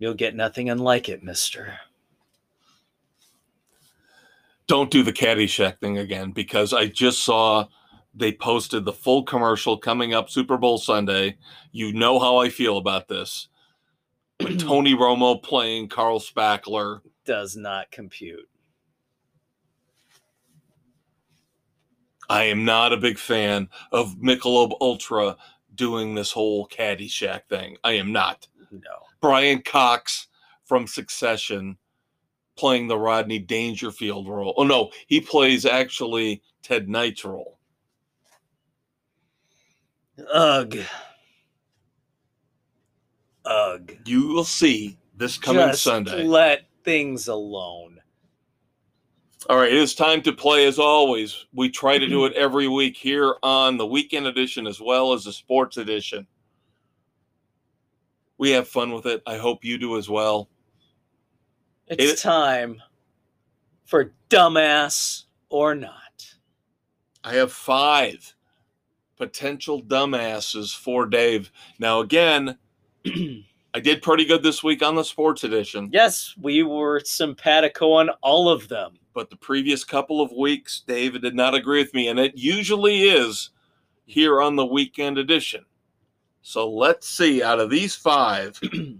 [0.00, 1.78] You'll get nothing unlike it, mister.
[4.66, 7.66] don't do the Caddyshack thing again because I just saw
[8.16, 11.36] they posted the full commercial coming up Super Bowl Sunday.
[11.70, 13.48] You know how I feel about this.
[14.42, 17.00] With Tony Romo playing Carl Spackler.
[17.24, 18.48] Does not compute.
[22.28, 25.36] I am not a big fan of Michelob Ultra
[25.74, 27.76] doing this whole Caddyshack thing.
[27.84, 28.48] I am not.
[28.72, 28.80] No.
[29.20, 30.28] Brian Cox
[30.64, 31.76] from Succession
[32.56, 34.54] playing the Rodney Dangerfield role.
[34.56, 37.55] Oh no, he plays actually Ted Knight's role.
[40.32, 40.78] Ugh.
[43.44, 43.92] Ugh.
[44.04, 46.24] you will see this coming Just Sunday.
[46.24, 48.00] Let things alone.
[49.48, 51.46] All right, it is time to play as always.
[51.54, 55.24] We try to do it every week here on the weekend edition as well as
[55.24, 56.26] the sports edition.
[58.38, 59.22] We have fun with it.
[59.26, 60.48] I hope you do as well.
[61.86, 62.82] It's It- time
[63.84, 65.92] for dumbass or not.
[67.22, 68.34] I have five
[69.16, 71.50] potential dumbasses for Dave.
[71.78, 72.58] Now, again,
[73.06, 78.10] I did pretty good this week on the sports edition, yes, we were simpatico on
[78.22, 78.98] all of them.
[79.12, 83.04] but the previous couple of weeks, David did not agree with me, and it usually
[83.04, 83.50] is
[84.04, 85.64] here on the weekend edition.
[86.42, 88.60] So let's see out of these five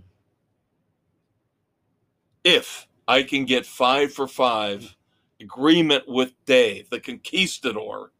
[2.45, 4.95] if I can get five for five
[5.41, 8.11] agreement with Dave, the conquistador,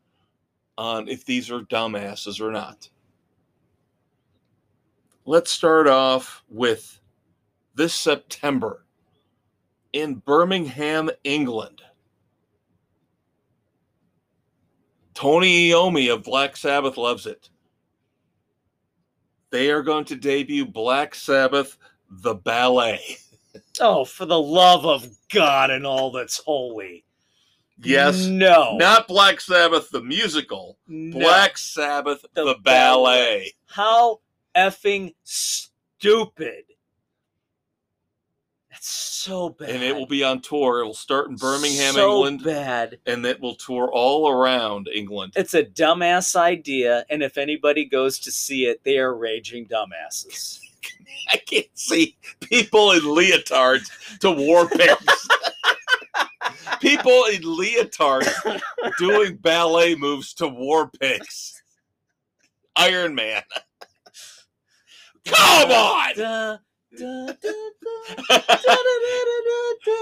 [0.79, 2.89] on if these are dumbasses or not.
[5.25, 7.01] Let's start off with
[7.75, 8.85] this September
[9.93, 11.83] in Birmingham, England.
[15.15, 17.49] Tony Iommi of Black Sabbath loves it.
[19.51, 23.01] They are going to debut Black Sabbath, the ballet.
[23.81, 27.06] Oh, for the love of God and all that's holy.
[27.83, 28.77] Yes, No.
[28.79, 30.79] not Black Sabbath, the musical.
[30.87, 31.19] no.
[31.19, 33.53] Black Sabbath, the, The ballet.
[33.67, 34.21] How
[34.57, 36.65] effing stupid.
[38.71, 39.71] That's so bad.
[39.71, 40.81] And it will be on tour.
[40.81, 42.99] It will start in Birmingham, so England, bad.
[43.07, 45.33] and it will tour all around England.
[45.37, 50.61] It's a dumbass idea, and if anybody goes to see it, they are raging dumbasses.
[51.33, 53.89] I can't see people in leotards
[54.21, 55.29] to war pigs.
[56.81, 58.61] People in leotards
[58.99, 61.63] doing ballet moves to war pigs.
[62.77, 63.43] Iron Man.
[65.25, 66.59] Come on!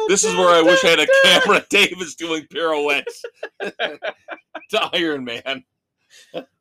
[0.09, 1.65] This is where I wish I had a camera.
[1.71, 3.23] Davis doing pirouettes
[3.61, 5.65] to Iron Man.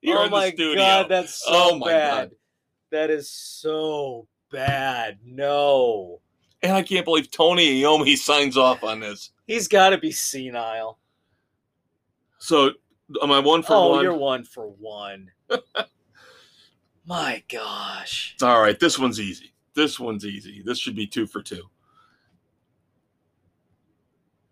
[0.02, 0.76] Here oh in the my studio.
[0.76, 2.30] god, that's so Oh my bad.
[2.30, 2.32] God.
[2.92, 5.20] That is so bad.
[5.26, 6.22] No.
[6.62, 9.32] And I can't believe Tony Iommi signs off on this.
[9.48, 11.00] He's got to be senile.
[12.39, 12.72] So,
[13.22, 14.04] am I one for oh, one?
[14.04, 15.32] you're one for one.
[17.06, 18.36] my gosh.
[18.41, 19.54] All right, this one's easy.
[19.76, 20.62] This one's easy.
[20.64, 21.64] This should be two for two.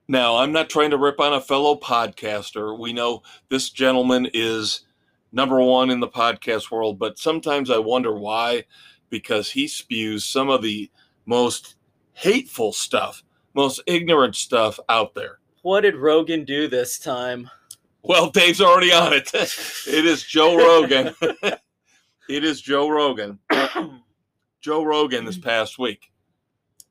[0.07, 2.77] Now, I'm not trying to rip on a fellow podcaster.
[2.77, 4.81] We know this gentleman is
[5.31, 8.65] number one in the podcast world, but sometimes I wonder why,
[9.09, 10.91] because he spews some of the
[11.25, 11.75] most
[12.13, 13.23] hateful stuff,
[13.53, 15.39] most ignorant stuff out there.
[15.61, 17.49] What did Rogan do this time?
[18.03, 19.29] Well, Dave's already on it.
[19.33, 21.13] it is Joe Rogan.
[22.29, 23.39] it is Joe Rogan.
[24.61, 26.11] Joe Rogan this past week.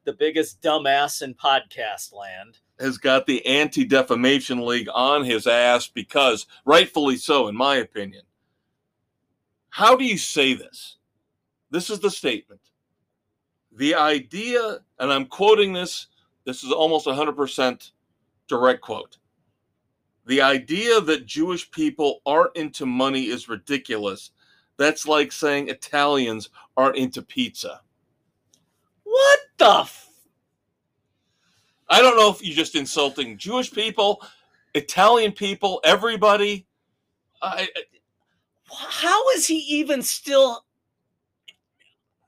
[0.04, 2.58] the biggest dumbass in podcast land.
[2.78, 8.22] has got the Anti Defamation League on his ass because, rightfully so, in my opinion.
[9.68, 10.96] How do you say this?
[11.70, 12.60] This is the statement.
[13.72, 16.08] The idea, and I'm quoting this,
[16.44, 17.90] this is almost 100%
[18.48, 19.18] direct quote.
[20.26, 24.30] The idea that Jewish people aren't into money is ridiculous.
[24.76, 27.80] That's like saying Italians aren't into pizza.
[29.04, 29.80] What the?
[29.80, 30.08] F-
[31.88, 34.22] I don't know if you're just insulting Jewish people,
[34.74, 36.66] Italian people, everybody.
[37.42, 37.68] I,
[38.70, 40.64] How is he even still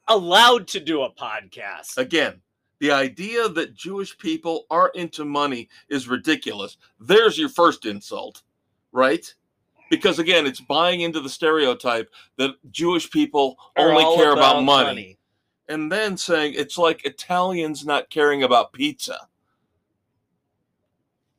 [0.09, 1.97] allowed to do a podcast?
[1.99, 2.41] again,
[2.83, 6.79] the idea that Jewish people aren't into money is ridiculous.
[6.99, 8.43] There's your first insult,
[8.91, 9.25] right?
[9.89, 15.17] Because again, it's buying into the stereotype that Jewish people Are only care about, money.
[15.69, 19.29] And then saying it's like Italians not caring about pizza.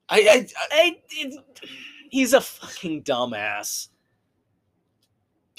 [0.08, 1.44] I, I, I I- it-
[2.10, 3.90] he's a fucking dumbass.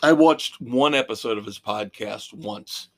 [0.02, 2.89] I watched one episode of his podcast once.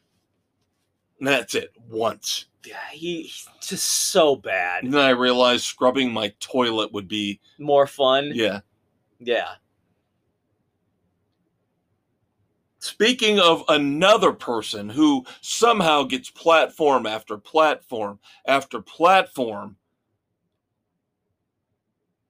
[1.19, 2.47] And that's it, once.
[2.67, 4.85] Yeah, he, he's just so bad.
[4.85, 8.33] And then I realized scrubbing my toilet would be, More fun.
[8.35, 8.61] yeah.
[9.19, 9.53] Yeah.
[12.79, 19.77] Speaking of another person who somehow gets platform after platform after platform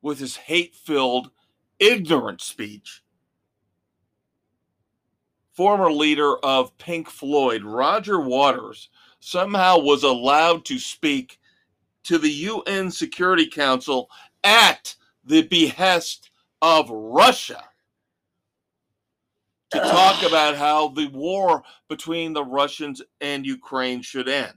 [0.00, 1.30] with his hate filled,
[1.78, 3.02] ignorant speech,
[5.52, 8.88] former leader of Pink Floyd, Roger Waters,
[9.20, 11.38] somehow was allowed to speak
[12.05, 14.09] to the UN Security Council
[14.44, 14.94] at
[15.24, 16.30] the behest
[16.62, 17.62] of Russia
[19.70, 24.55] to talk about how the war between the Russians and Ukraine should end.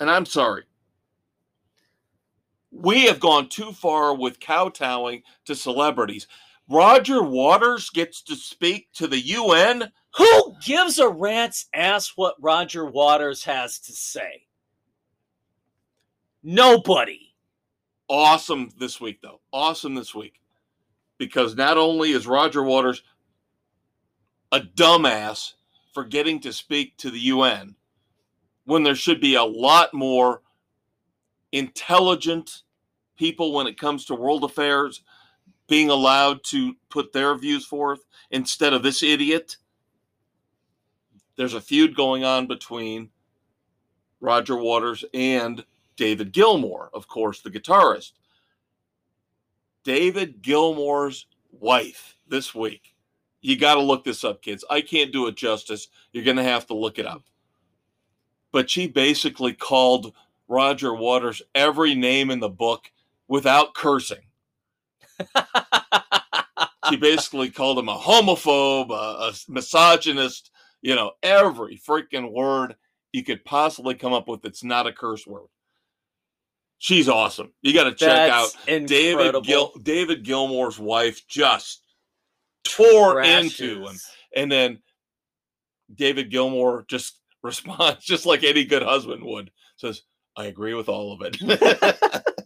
[0.00, 0.64] And I'm sorry.
[2.72, 6.26] We have gone too far with kowtowing to celebrities.
[6.68, 9.90] Roger Waters gets to speak to the UN.
[10.16, 14.46] Who gives a rat's ass what Roger Waters has to say?
[16.42, 17.34] Nobody.
[18.08, 19.40] Awesome this week, though.
[19.52, 20.40] Awesome this week.
[21.18, 23.02] Because not only is Roger Waters
[24.52, 25.52] a dumbass
[25.92, 27.76] for getting to speak to the UN
[28.64, 30.42] when there should be a lot more
[31.52, 32.62] intelligent
[33.16, 35.02] people when it comes to world affairs
[35.68, 38.00] being allowed to put their views forth
[38.30, 39.56] instead of this idiot.
[41.40, 43.08] There's a feud going on between
[44.20, 45.64] Roger Waters and
[45.96, 48.12] David Gilmour, of course, the guitarist.
[49.82, 52.94] David Gilmour's wife this week.
[53.40, 54.66] You got to look this up, kids.
[54.68, 55.88] I can't do it justice.
[56.12, 57.22] You're going to have to look it up.
[58.52, 60.12] But she basically called
[60.46, 62.92] Roger Waters every name in the book
[63.28, 64.26] without cursing.
[66.90, 70.50] she basically called him a homophobe, a, a misogynist,
[70.82, 72.76] you know, every freaking word
[73.12, 75.48] you could possibly come up with that's not a curse word.
[76.78, 77.52] She's awesome.
[77.60, 79.44] You got to check That's out David.
[79.44, 81.82] Gil- David Gilmour's wife just
[82.64, 83.96] tore into him,
[84.34, 84.78] and then
[85.94, 89.50] David Gilmour just responds just like any good husband would.
[89.76, 90.02] Says,
[90.36, 92.24] "I agree with all of it."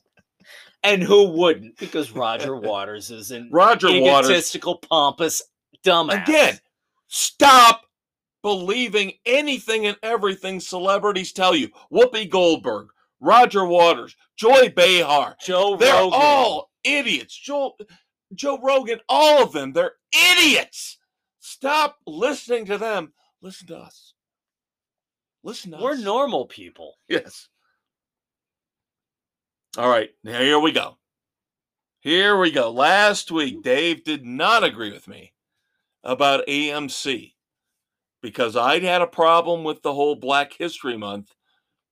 [0.85, 1.78] And who wouldn't?
[1.78, 5.43] Because Roger Waters is an Roger Waters egotistical, pompous
[5.82, 6.23] dumbass.
[6.28, 6.61] again.
[7.09, 7.86] Stop
[8.45, 11.71] believing anything and everything celebrities tell you.
[11.91, 12.89] Whoopi Goldberg,
[13.19, 16.12] Roger Waters, Joy Behar, Joe They're Rogan.
[16.12, 17.35] all idiots.
[17.35, 17.73] Joe
[18.35, 19.95] Joe Rogan, all of them, they're
[20.37, 20.99] idiots.
[21.41, 23.15] Stop listening to them.
[23.41, 24.12] Listen to us.
[25.43, 26.01] Listen to We're us.
[26.01, 26.99] normal people.
[27.09, 27.49] Yes.
[29.79, 30.99] All right, now here we go.
[32.01, 32.71] Here we go.
[32.71, 35.33] Last week, Dave did not agree with me
[36.03, 37.34] about AMC
[38.24, 41.34] because I'd had a problem with the whole Black History Month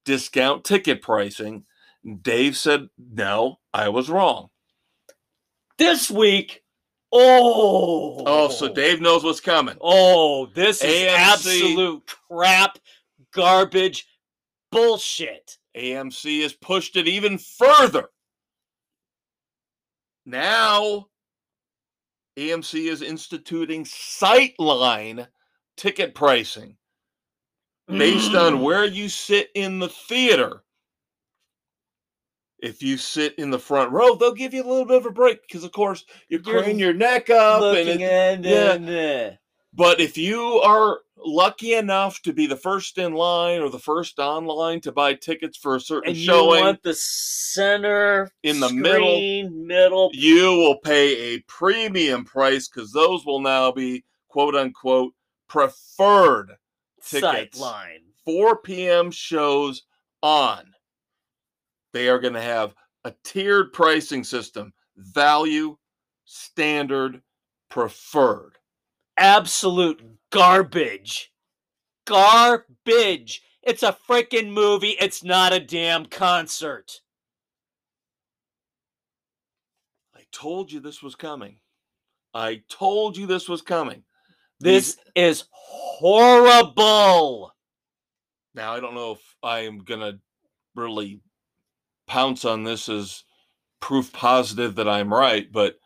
[0.06, 1.64] discount ticket pricing.
[2.22, 4.48] Dave said, no, I was wrong.
[5.76, 6.62] This week,
[7.12, 9.76] oh, Oh, so Dave knows what's coming.
[9.82, 11.18] Oh, this is AMC.
[11.18, 12.78] absolute crap,
[13.34, 14.06] garbage,
[14.70, 15.59] bullshit.
[15.76, 18.09] AMC has pushed it even further.
[20.24, 21.09] Now,
[22.38, 25.26] AMC is instituting sightline
[25.82, 26.76] ticket pricing
[27.88, 28.62] based on Mm.
[28.62, 30.62] where you sit in the theater.
[32.60, 35.10] If you sit in the front row, they'll give you a little bit of a
[35.10, 37.62] break because, of course, you You're crane your neck up.
[37.76, 38.74] And it, at yeah.
[38.74, 39.38] it.
[39.72, 44.20] but if you are lucky enough to be the first in line or the first
[44.20, 48.70] online to buy tickets for a certain and you showing, want the center In the
[48.72, 49.48] middle.
[49.50, 50.10] middle.
[50.12, 55.12] you will pay a premium price because those will now be quote unquote
[55.53, 56.57] preferred
[57.05, 57.61] tickets.
[57.61, 57.99] Sightline.
[58.24, 59.11] 4 p.m.
[59.11, 59.83] shows
[60.23, 60.65] on.
[61.93, 62.74] They are going to have
[63.05, 65.77] a tiered pricing system value,
[66.24, 67.20] standard,
[67.69, 68.57] preferred.
[69.19, 71.31] Absolute garbage.
[72.07, 73.43] Garbage.
[73.62, 74.97] It's a freaking movie.
[75.01, 77.03] It's not a damn concert.
[80.16, 81.57] I told you this was coming.
[82.33, 84.05] I told you this was coming.
[84.62, 87.52] This is horrible.
[88.55, 90.18] Now, I don't know if I am going to
[90.74, 91.20] really
[92.06, 93.24] pounce on this as
[93.80, 95.78] proof positive that I'm right, but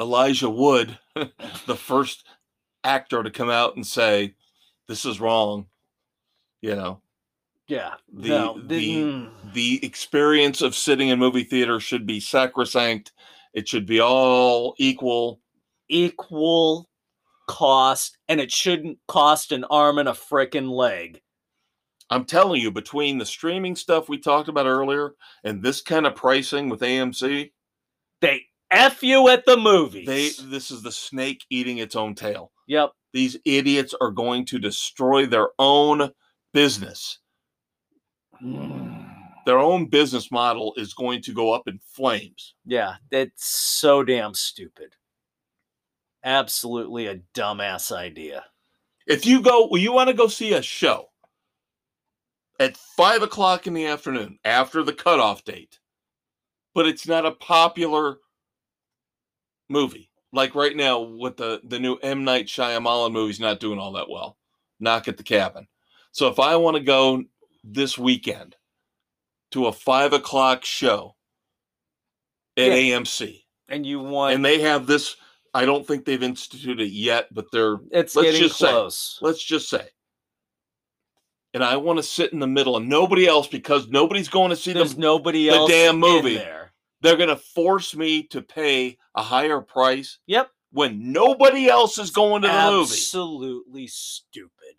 [0.00, 0.98] Elijah Wood,
[1.66, 2.26] the first
[2.82, 4.34] actor to come out and say,
[4.88, 5.66] this is wrong,
[6.60, 7.00] you know,
[7.68, 7.94] Yeah.
[8.12, 8.60] the, no.
[8.66, 13.12] the, the experience of sitting in movie theater should be sacrosanct.
[13.54, 15.41] It should be all equal.
[15.92, 16.88] Equal
[17.48, 21.20] cost, and it shouldn't cost an arm and a frickin' leg.
[22.10, 25.14] I'm telling you, between the streaming stuff we talked about earlier
[25.44, 27.52] and this kind of pricing with AMC,
[28.20, 30.06] They F you at the movies.
[30.06, 32.52] they this is the snake eating its own tail.
[32.66, 32.90] yep.
[33.12, 36.10] These idiots are going to destroy their own
[36.54, 37.18] business.
[38.42, 39.06] Mm.
[39.44, 42.54] Their own business model is going to go up in flames.
[42.64, 44.94] Yeah, that's so damn stupid.
[46.24, 48.44] Absolutely a dumbass idea.
[49.06, 51.08] If you go, well, you want to go see a show
[52.60, 55.80] at five o'clock in the afternoon after the cutoff date,
[56.74, 58.18] but it's not a popular
[59.68, 60.10] movie.
[60.32, 64.08] Like right now, with the the new M Night Shyamalan movie's not doing all that
[64.08, 64.38] well.
[64.80, 65.66] Knock at the cabin.
[66.12, 67.24] So if I want to go
[67.64, 68.56] this weekend
[69.50, 71.16] to a five o'clock show
[72.56, 72.96] at Yeah.
[72.98, 75.16] AMC, And you want and they have this.
[75.54, 79.18] I don't think they've instituted it yet, but they're it's let's getting just say- close.
[79.20, 79.88] let's just say.
[81.54, 84.56] And I want to sit in the middle and nobody else because nobody's going to
[84.56, 86.36] see There's the nobody the else damn movie.
[86.36, 86.72] there.
[87.02, 90.48] they're going to force me to pay a higher price Yep.
[90.70, 92.80] when nobody else is going to the movie.
[92.94, 94.76] Absolutely stupid.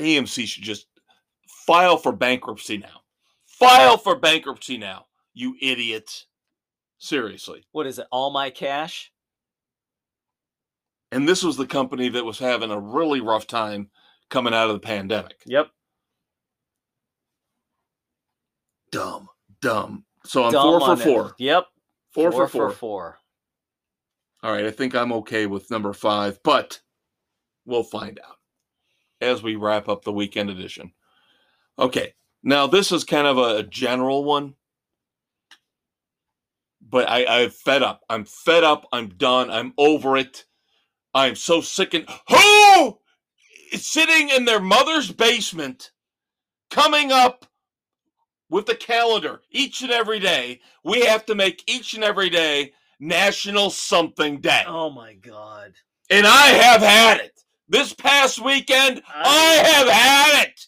[0.00, 0.86] AMC should just
[1.48, 3.00] file for bankruptcy now.
[3.46, 6.26] File for bankruptcy now, you idiots.
[6.98, 7.66] Seriously.
[7.72, 8.06] What is it?
[8.10, 9.12] All my cash?
[11.12, 13.90] And this was the company that was having a really rough time
[14.30, 15.36] coming out of the pandemic.
[15.46, 15.68] Yep.
[18.90, 19.28] Dumb,
[19.60, 20.04] dumb.
[20.24, 21.04] So I'm Dumb four for on it.
[21.04, 21.34] four.
[21.38, 21.66] Yep.
[22.12, 22.70] Four, for four.
[22.70, 23.18] four.
[24.42, 26.80] All right, I think I'm okay with number five, but
[27.64, 28.36] we'll find out
[29.20, 30.92] as we wrap up the weekend edition.
[31.78, 34.54] Okay, now this is kind of a general one,
[36.88, 38.02] but I, I'm fed up.
[38.08, 38.86] I'm fed up.
[38.92, 39.50] I'm done.
[39.50, 40.44] I'm over it.
[41.14, 42.98] I'm so sick and who
[43.72, 45.92] is sitting in their mother's basement,
[46.70, 47.46] coming up
[48.50, 50.60] with the calendar each and every day.
[50.84, 54.62] We have to make each and every day National Something Day.
[54.66, 55.74] Oh my god.
[56.10, 57.40] And I have had it.
[57.68, 60.66] This past weekend, I have had it.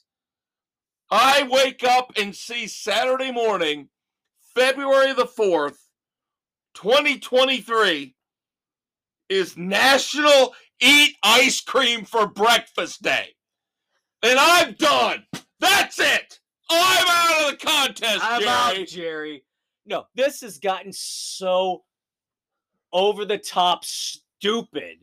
[1.10, 3.88] I wake up and see Saturday morning,
[4.55, 5.76] February the 4th,
[6.77, 8.15] 2023,
[9.31, 13.28] is National Eat Ice Cream for Breakfast Day.
[14.23, 15.24] And I'm done.
[15.59, 16.39] That's it.
[16.69, 18.82] I'm out of the contest, I'm Jerry.
[18.82, 19.44] out, Jerry.
[19.86, 21.85] No, this has gotten so
[22.93, 24.98] over the top stupid.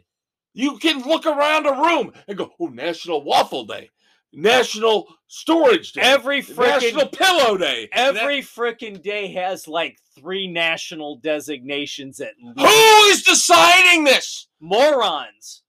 [0.53, 3.89] You can look around a room and go, oh, National Waffle Day,
[4.33, 7.87] National Storage Day, Every National Pillow Day.
[7.91, 13.19] every freaking day has like three national designations at Who least.
[13.19, 14.47] is deciding this?
[14.59, 15.63] Morons.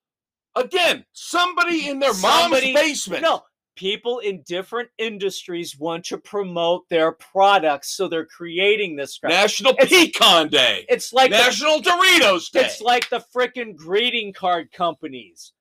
[0.55, 3.21] Again, somebody in their Somebody- mom's basement.
[3.23, 3.43] No,
[3.75, 9.31] people in different industries want to promote their products, so they're creating this crap.
[9.31, 12.61] National It's- Pecan Day, It's like the National Doritos Day.
[12.65, 15.51] It's like the frickin' greeting card companies.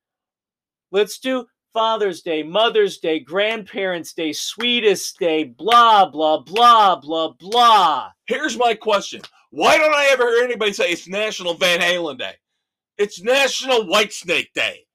[0.92, 8.10] Let's do Father's Day, Mother's Day, Grandparents' Day, Sweetest Day, blah, blah, blah, blah, blah.
[8.26, 9.20] Here's my question:
[9.50, 12.34] Why don't I ever hear anybody say it's National Van Halen Day?
[12.96, 14.86] It's National Whitesnake Day.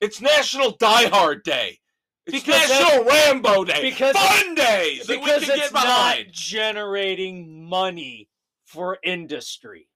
[0.00, 1.78] It's National Die Hard Day.
[2.26, 3.82] It's Because National Rambo Day.
[3.82, 8.30] because- Fun days Because can it's not generating money
[8.64, 9.89] for industry.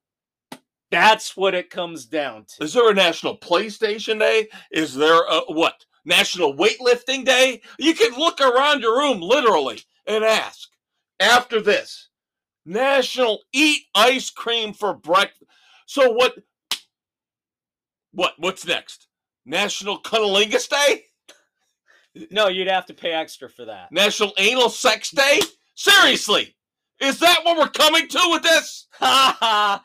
[0.94, 2.64] That's what it comes down to.
[2.64, 4.48] Is there a National PlayStation Day?
[4.70, 5.84] Is there a what?
[6.04, 7.62] National Weightlifting Day?
[7.78, 10.68] You can look around your room literally and ask
[11.18, 12.10] after this
[12.64, 15.50] National Eat Ice Cream for Breakfast.
[15.86, 16.36] So what?
[18.12, 18.34] What?
[18.38, 19.08] What's next?
[19.44, 21.04] National Cunnilingus Day?
[22.30, 23.90] No, you'd have to pay extra for that.
[23.90, 25.40] National Anal Sex Day?
[25.74, 26.54] Seriously,
[27.00, 28.86] is that what we're coming to with this?
[28.92, 29.82] Ha ha!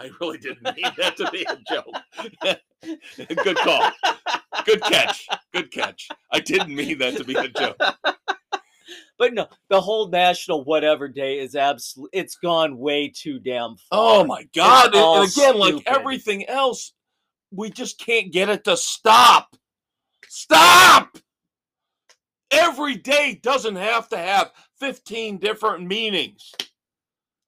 [0.00, 2.58] I really didn't mean that to be a joke.
[3.44, 3.90] Good call.
[4.64, 5.26] Good catch.
[5.52, 6.08] Good catch.
[6.32, 7.76] I didn't mean that to be a joke.
[9.16, 12.10] But no, the whole national whatever day is absolute.
[12.12, 13.86] It's gone way too damn far.
[13.92, 14.86] Oh my God.
[14.86, 16.92] And- and again, like everything else,
[17.52, 19.56] we just can't get it to stop.
[20.28, 21.16] Stop!
[22.50, 24.50] Every day doesn't have to have
[24.80, 26.52] 15 different meanings.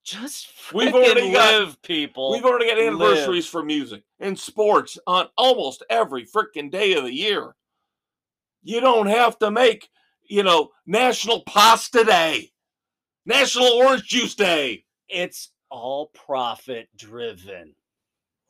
[0.06, 2.30] Just We've freaking already got- live, people.
[2.30, 2.86] We've already got live.
[2.94, 7.56] anniversaries for music and sports on almost every freaking day of the year.
[8.62, 9.88] You don't have to make,
[10.22, 12.52] you know, National Pasta Day,
[13.24, 14.84] National Orange Juice Day.
[15.08, 17.74] it's all profit driven.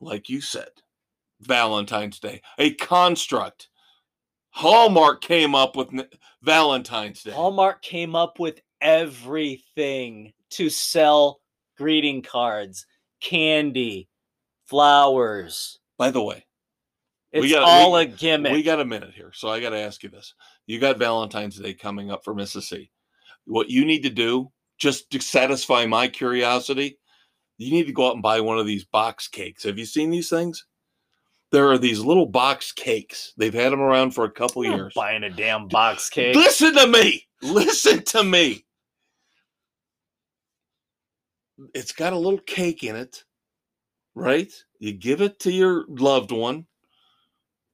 [0.01, 0.69] Like you said,
[1.41, 3.69] Valentine's Day, a construct.
[4.51, 5.89] Hallmark came up with
[6.43, 7.31] Valentine's Day.
[7.31, 11.41] Hallmark came up with everything to sell
[11.77, 12.87] greeting cards,
[13.21, 14.09] candy,
[14.67, 15.79] flowers.
[15.99, 16.45] By the way,
[17.33, 18.53] It's We got- all we- a gimmick.
[18.53, 20.33] we got a minute here, so I got to ask you this.
[20.67, 22.91] You got Valentine's Day coming up for Mississippi.
[23.45, 26.99] What you need to do, just to satisfy my curiosity,
[27.59, 29.65] you need to go out and buy one of these box cakes.
[29.65, 30.65] Have you seen these things?
[31.53, 33.33] There are these little box cakes.
[33.37, 34.93] They've had them around for a couple years.
[34.95, 36.37] buying a damn box cake.
[36.37, 37.27] Listen to me.
[37.43, 38.66] Listen to me.
[41.75, 43.25] It's got a little cake in it,
[44.15, 44.53] right?
[44.79, 46.67] You give it to your loved one.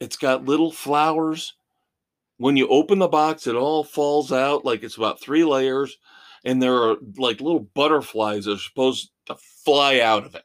[0.01, 1.55] It's got little flowers
[2.43, 5.97] when you open the box, it all falls out like it's about three layers,
[6.45, 10.45] and there are like little butterflies that are supposed to fly out of it.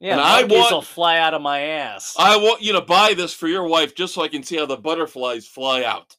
[0.00, 2.16] Yeah, And I want- will fly out of my ass.
[2.18, 4.66] I want you to buy this for your wife just so I can see how
[4.66, 6.16] the butterflies fly out.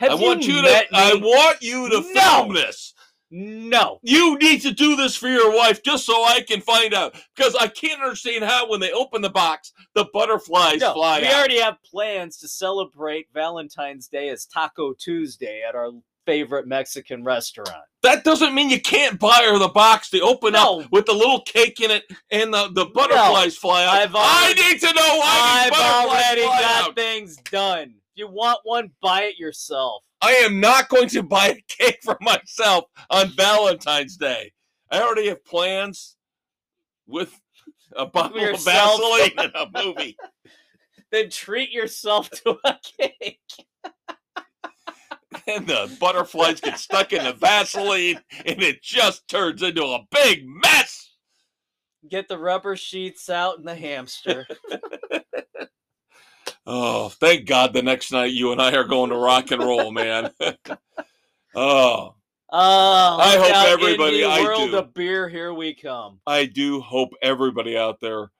[0.00, 2.20] Have I want you to met I want you to No.
[2.20, 2.92] film this.
[3.32, 3.98] No.
[4.02, 7.16] You need to do this for your wife just so I can find out.
[7.34, 11.26] Because I can't understand how when they open the box, the butterflies No, fly we
[11.26, 11.34] out.
[11.34, 15.90] already have plans to celebrate Valentine's Day as Taco Tuesday at our
[16.26, 17.82] favorite Mexican restaurant.
[18.04, 20.82] That doesn't mean you can't buy her the box to open No.
[20.82, 24.14] up with the little cake in it and the, the butterflies fly out.
[24.14, 26.94] Already- I need to know why I've already got out.
[26.96, 27.94] things done.
[28.14, 30.04] If you want one, buy it yourself.
[30.20, 34.52] I am not going to buy a cake for myself on Valentine's Day.
[34.90, 36.16] I already have plans
[37.06, 37.40] with
[37.96, 39.00] a bottle of Yourself.
[39.00, 40.16] Vaseline and a movie.
[41.10, 43.38] Then treat yourself to a cake.
[45.46, 50.46] and the butterflies get stuck in the Vaseline and it just turns into a big
[50.46, 51.10] mess.
[52.08, 54.46] Get the rubber sheets out and the hamster.
[56.66, 59.90] Oh, thank God the next night you and I are going to rock and roll,
[59.90, 60.30] man.
[61.54, 62.14] oh,
[62.54, 64.76] Oh, I hope everybody- indie I world do.
[64.76, 66.20] of beer, here we come.
[66.26, 68.30] I do hope everybody out there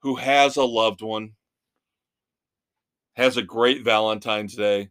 [0.00, 1.32] who has a loved one
[3.16, 4.90] has a great Valentine's Day.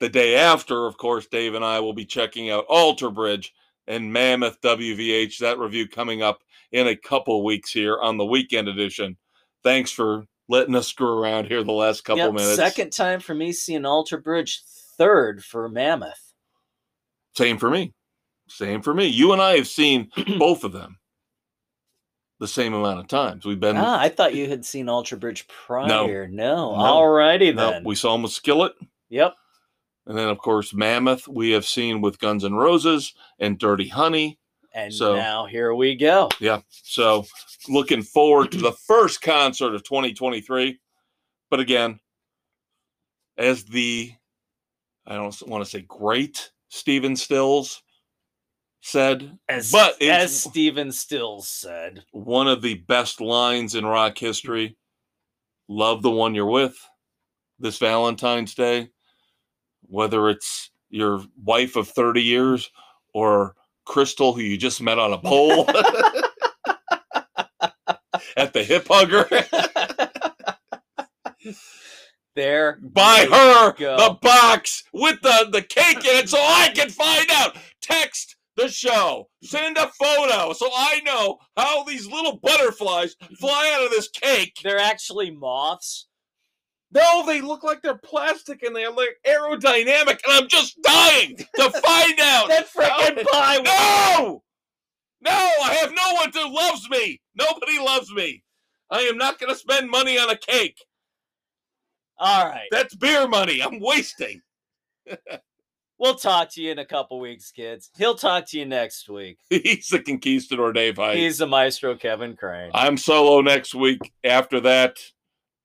[0.00, 3.52] The day after, of course, Dave and I will be checking out Alter Bridge
[3.86, 5.38] and Mammoth WVH.
[5.38, 6.42] That review coming up
[6.72, 9.16] in a couple weeks here on the weekend edition.
[9.62, 12.56] Thanks for letting us screw around here the last couple Yep, minutes.
[12.56, 14.62] Second time for me seeing Alter Bridge.
[14.98, 16.32] Third for Mammoth.
[17.36, 17.92] Same for me.
[18.48, 19.06] Same for me.
[19.06, 20.98] You and I have seen both of them
[22.38, 23.44] the same amount of times.
[23.44, 26.28] We've been Ah, I thought you had seen Alter Bridge prior.
[26.28, 26.70] No.
[26.70, 26.74] No.
[26.76, 27.84] Alrighty no, then.
[27.84, 28.72] we saw them with Skillet.
[29.08, 29.34] Yep.
[30.06, 34.38] And then, of course, Mammoth, we have seen with Guns N' Roses and Dirty Honey.
[34.76, 36.28] And So- now here we go.
[36.38, 36.60] Yeah.
[36.68, 37.24] So,
[37.66, 40.78] looking forward to the first concert of 2023.
[41.48, 41.98] But again,
[43.38, 44.12] as the,
[45.06, 47.82] I don't want to say great Stephen Stills
[48.82, 52.04] said, As, But as Stephen Stills said.
[52.12, 54.76] one of the best lines in rock history
[55.68, 56.76] love the one you're with
[57.58, 58.90] this Valentine's Day,
[59.88, 62.70] whether it's your wife of 30 years
[63.14, 63.56] or
[63.86, 65.68] Crystal, who you just met on a pole
[68.36, 69.26] at the hip hugger.
[72.34, 72.78] there.
[72.82, 73.96] Buy her go.
[73.96, 77.56] the box with the, the cake in it so I can find out.
[77.80, 79.28] Text the show.
[79.42, 84.58] Send a photo so I know how these little butterflies fly out of this cake.
[84.62, 86.08] They're actually moths.
[86.92, 91.70] No, they look like they're plastic and they're like aerodynamic, and I'm just dying to
[91.70, 92.48] find out.
[92.48, 93.56] That frickin' pie.
[93.58, 94.42] no,
[95.20, 97.20] no, I have no one who loves me.
[97.34, 98.42] Nobody loves me.
[98.90, 100.78] I am not going to spend money on a cake.
[102.18, 102.68] All right.
[102.70, 103.60] That's beer money.
[103.60, 104.40] I'm wasting.
[105.98, 107.90] We'll talk to you in a couple weeks, kids.
[107.96, 109.38] He'll talk to you next week.
[109.48, 111.16] He's the conquistador, Dave Hyde.
[111.16, 112.70] He's the maestro, Kevin Crane.
[112.74, 114.12] I'm solo next week.
[114.22, 114.98] After that,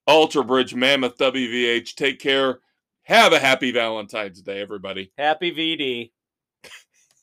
[0.07, 1.95] Alter Bridge, Mammoth WVH.
[1.95, 2.59] Take care.
[3.03, 5.11] Have a happy Valentine's Day, everybody.
[5.17, 6.11] Happy VD.